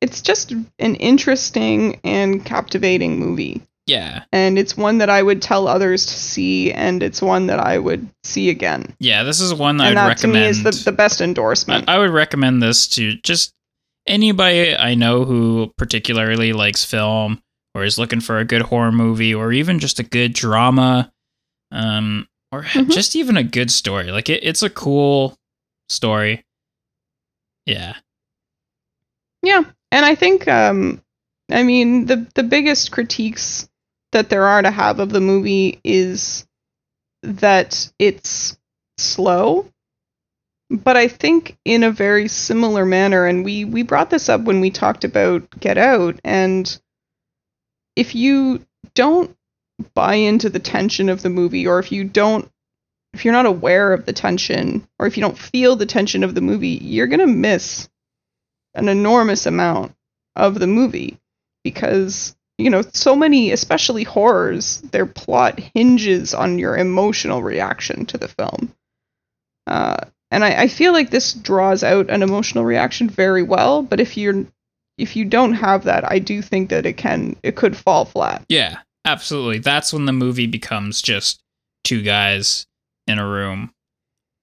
[0.00, 3.60] it's just an interesting and captivating movie.
[3.86, 7.60] yeah, And it's one that I would tell others to see, and it's one that
[7.60, 8.94] I would see again.
[8.98, 9.24] yeah.
[9.24, 11.86] This is one that and I'd that to me is the, the best endorsement.
[11.86, 13.52] I, I would recommend this to just
[14.06, 17.42] anybody I know who particularly likes film
[17.74, 21.12] or is looking for a good horror movie or even just a good drama
[21.72, 22.90] um or Mhm.
[22.90, 24.10] just even a good story.
[24.10, 25.36] Like it, it's a cool
[25.88, 26.44] story.
[27.66, 27.94] Yeah.
[29.42, 29.62] Yeah,
[29.92, 31.02] and I think um
[31.50, 33.68] I mean the the biggest critiques
[34.12, 36.46] that there are to have of the movie is
[37.22, 38.58] that it's
[38.98, 39.66] slow.
[40.68, 44.60] But I think in a very similar manner and we we brought this up when
[44.60, 46.80] we talked about Get Out and
[48.00, 49.36] if you don't
[49.92, 52.50] buy into the tension of the movie or if you don't
[53.12, 56.34] if you're not aware of the tension or if you don't feel the tension of
[56.34, 57.88] the movie, you're going to miss
[58.74, 59.94] an enormous amount
[60.36, 61.18] of the movie.
[61.64, 68.16] Because you know so many especially horrors their plot hinges on your emotional reaction to
[68.16, 68.74] the film.
[69.66, 69.98] Uh,
[70.30, 74.16] and I, I feel like this draws out an emotional reaction very well but if
[74.16, 74.46] you're
[75.00, 78.44] if you don't have that i do think that it can it could fall flat
[78.48, 79.58] Yeah, absolutely.
[79.58, 81.40] That's when the movie becomes just
[81.84, 82.66] two guys
[83.06, 83.72] in a room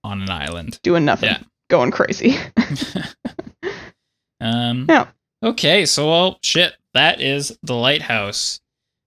[0.04, 0.80] on an island.
[0.84, 1.40] doing nothing Yeah.
[1.70, 2.36] going crazy
[4.42, 5.08] Um Yeah.
[5.44, 8.60] Okay, so well shit, that is the lighthouse.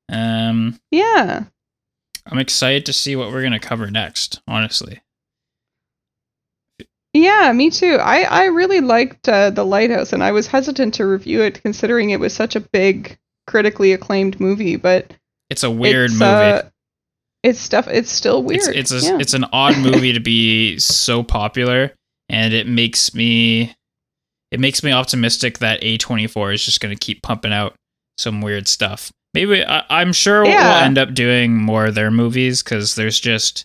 [0.08, 1.44] Um yeah
[2.26, 5.00] I'm excited to see what we're gonna cover next, honestly.
[7.12, 7.96] Yeah, me too.
[8.00, 12.10] I, I really liked uh, The Lighthouse, and I was hesitant to review it considering
[12.10, 14.76] it was such a big, critically acclaimed movie.
[14.76, 15.12] But
[15.50, 16.24] It's a weird it's, movie.
[16.24, 16.62] uh,
[17.42, 17.88] it's stuff.
[17.88, 18.60] It's still weird.
[18.60, 19.18] It's it's a, yeah.
[19.20, 21.92] it's an odd movie to be so popular,
[22.28, 23.74] and it makes me
[24.52, 27.74] it makes me optimistic that A24 is just going to keep pumping out
[28.18, 29.10] some weird stuff.
[29.34, 30.62] Maybe I, I'm sure Yeah.
[30.76, 33.64] we'll end up doing more of their movies because there's just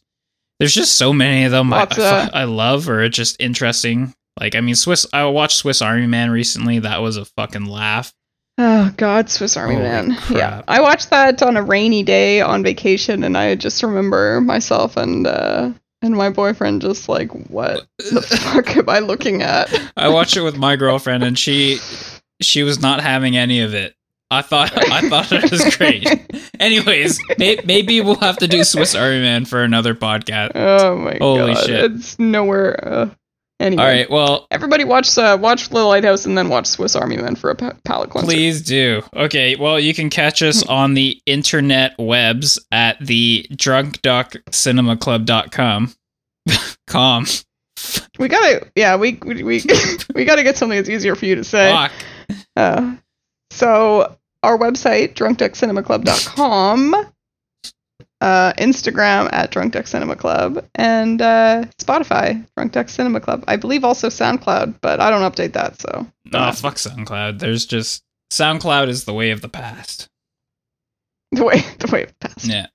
[0.60, 4.14] there's just so many of them I, I, I love or just interesting.
[4.39, 5.06] Like I mean, Swiss.
[5.14, 6.80] I watched Swiss Army Man recently.
[6.80, 8.14] That was a fucking laugh.
[8.58, 10.18] Oh God, Swiss Army Holy Man.
[10.30, 10.62] Yeah.
[10.68, 15.28] I watched that on a rainy day on vacation, and I just remember myself and
[15.28, 18.22] uh, and my boyfriend just like, what the
[18.53, 19.74] fuck am I looking at?
[19.97, 21.80] I watched it with my girlfriend, and she
[22.41, 23.95] she was not having any of it.
[24.32, 26.08] I thought I thought it was great.
[26.60, 30.52] Anyways, may, maybe we'll have to do Swiss Army Man for another podcast.
[30.56, 31.92] Oh my Holy god, shit.
[31.92, 32.88] it's nowhere.
[32.88, 33.10] Uh,
[33.60, 37.18] anyway, All right, well, everybody watch uh, watch The Lighthouse and then watch Swiss Army
[37.18, 38.28] Man for a pa- palate cleanser.
[38.28, 39.04] please do.
[39.16, 45.94] Okay, well, you can catch us on the internet webs at the drunkduckcinemaclub.com.
[46.88, 47.26] Com.
[48.20, 49.62] We gotta, yeah, we we we,
[50.16, 51.72] we gotta get something that's easier for you to say.
[51.72, 51.92] Fuck.
[52.56, 52.96] Uh,
[53.56, 56.93] so our website, drunkduckcinemaclub.com,
[58.22, 63.43] uh, Instagram at Drunk Duck Cinema Club, and uh, Spotify, Drunk Duck Cinema Club.
[63.47, 67.39] I believe also SoundCloud, but I don't update that, so Oh, fuck SoundCloud.
[67.39, 70.10] There's just SoundCloud is the way of the past.
[71.32, 72.45] the way the way it past.
[72.45, 72.68] Yeah.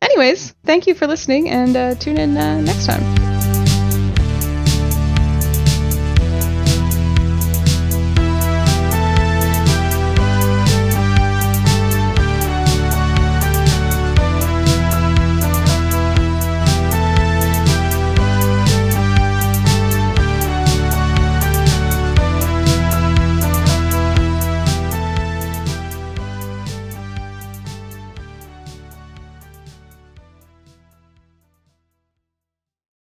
[0.00, 3.31] Anyways, thank you for listening, and uh, tune in uh, next time.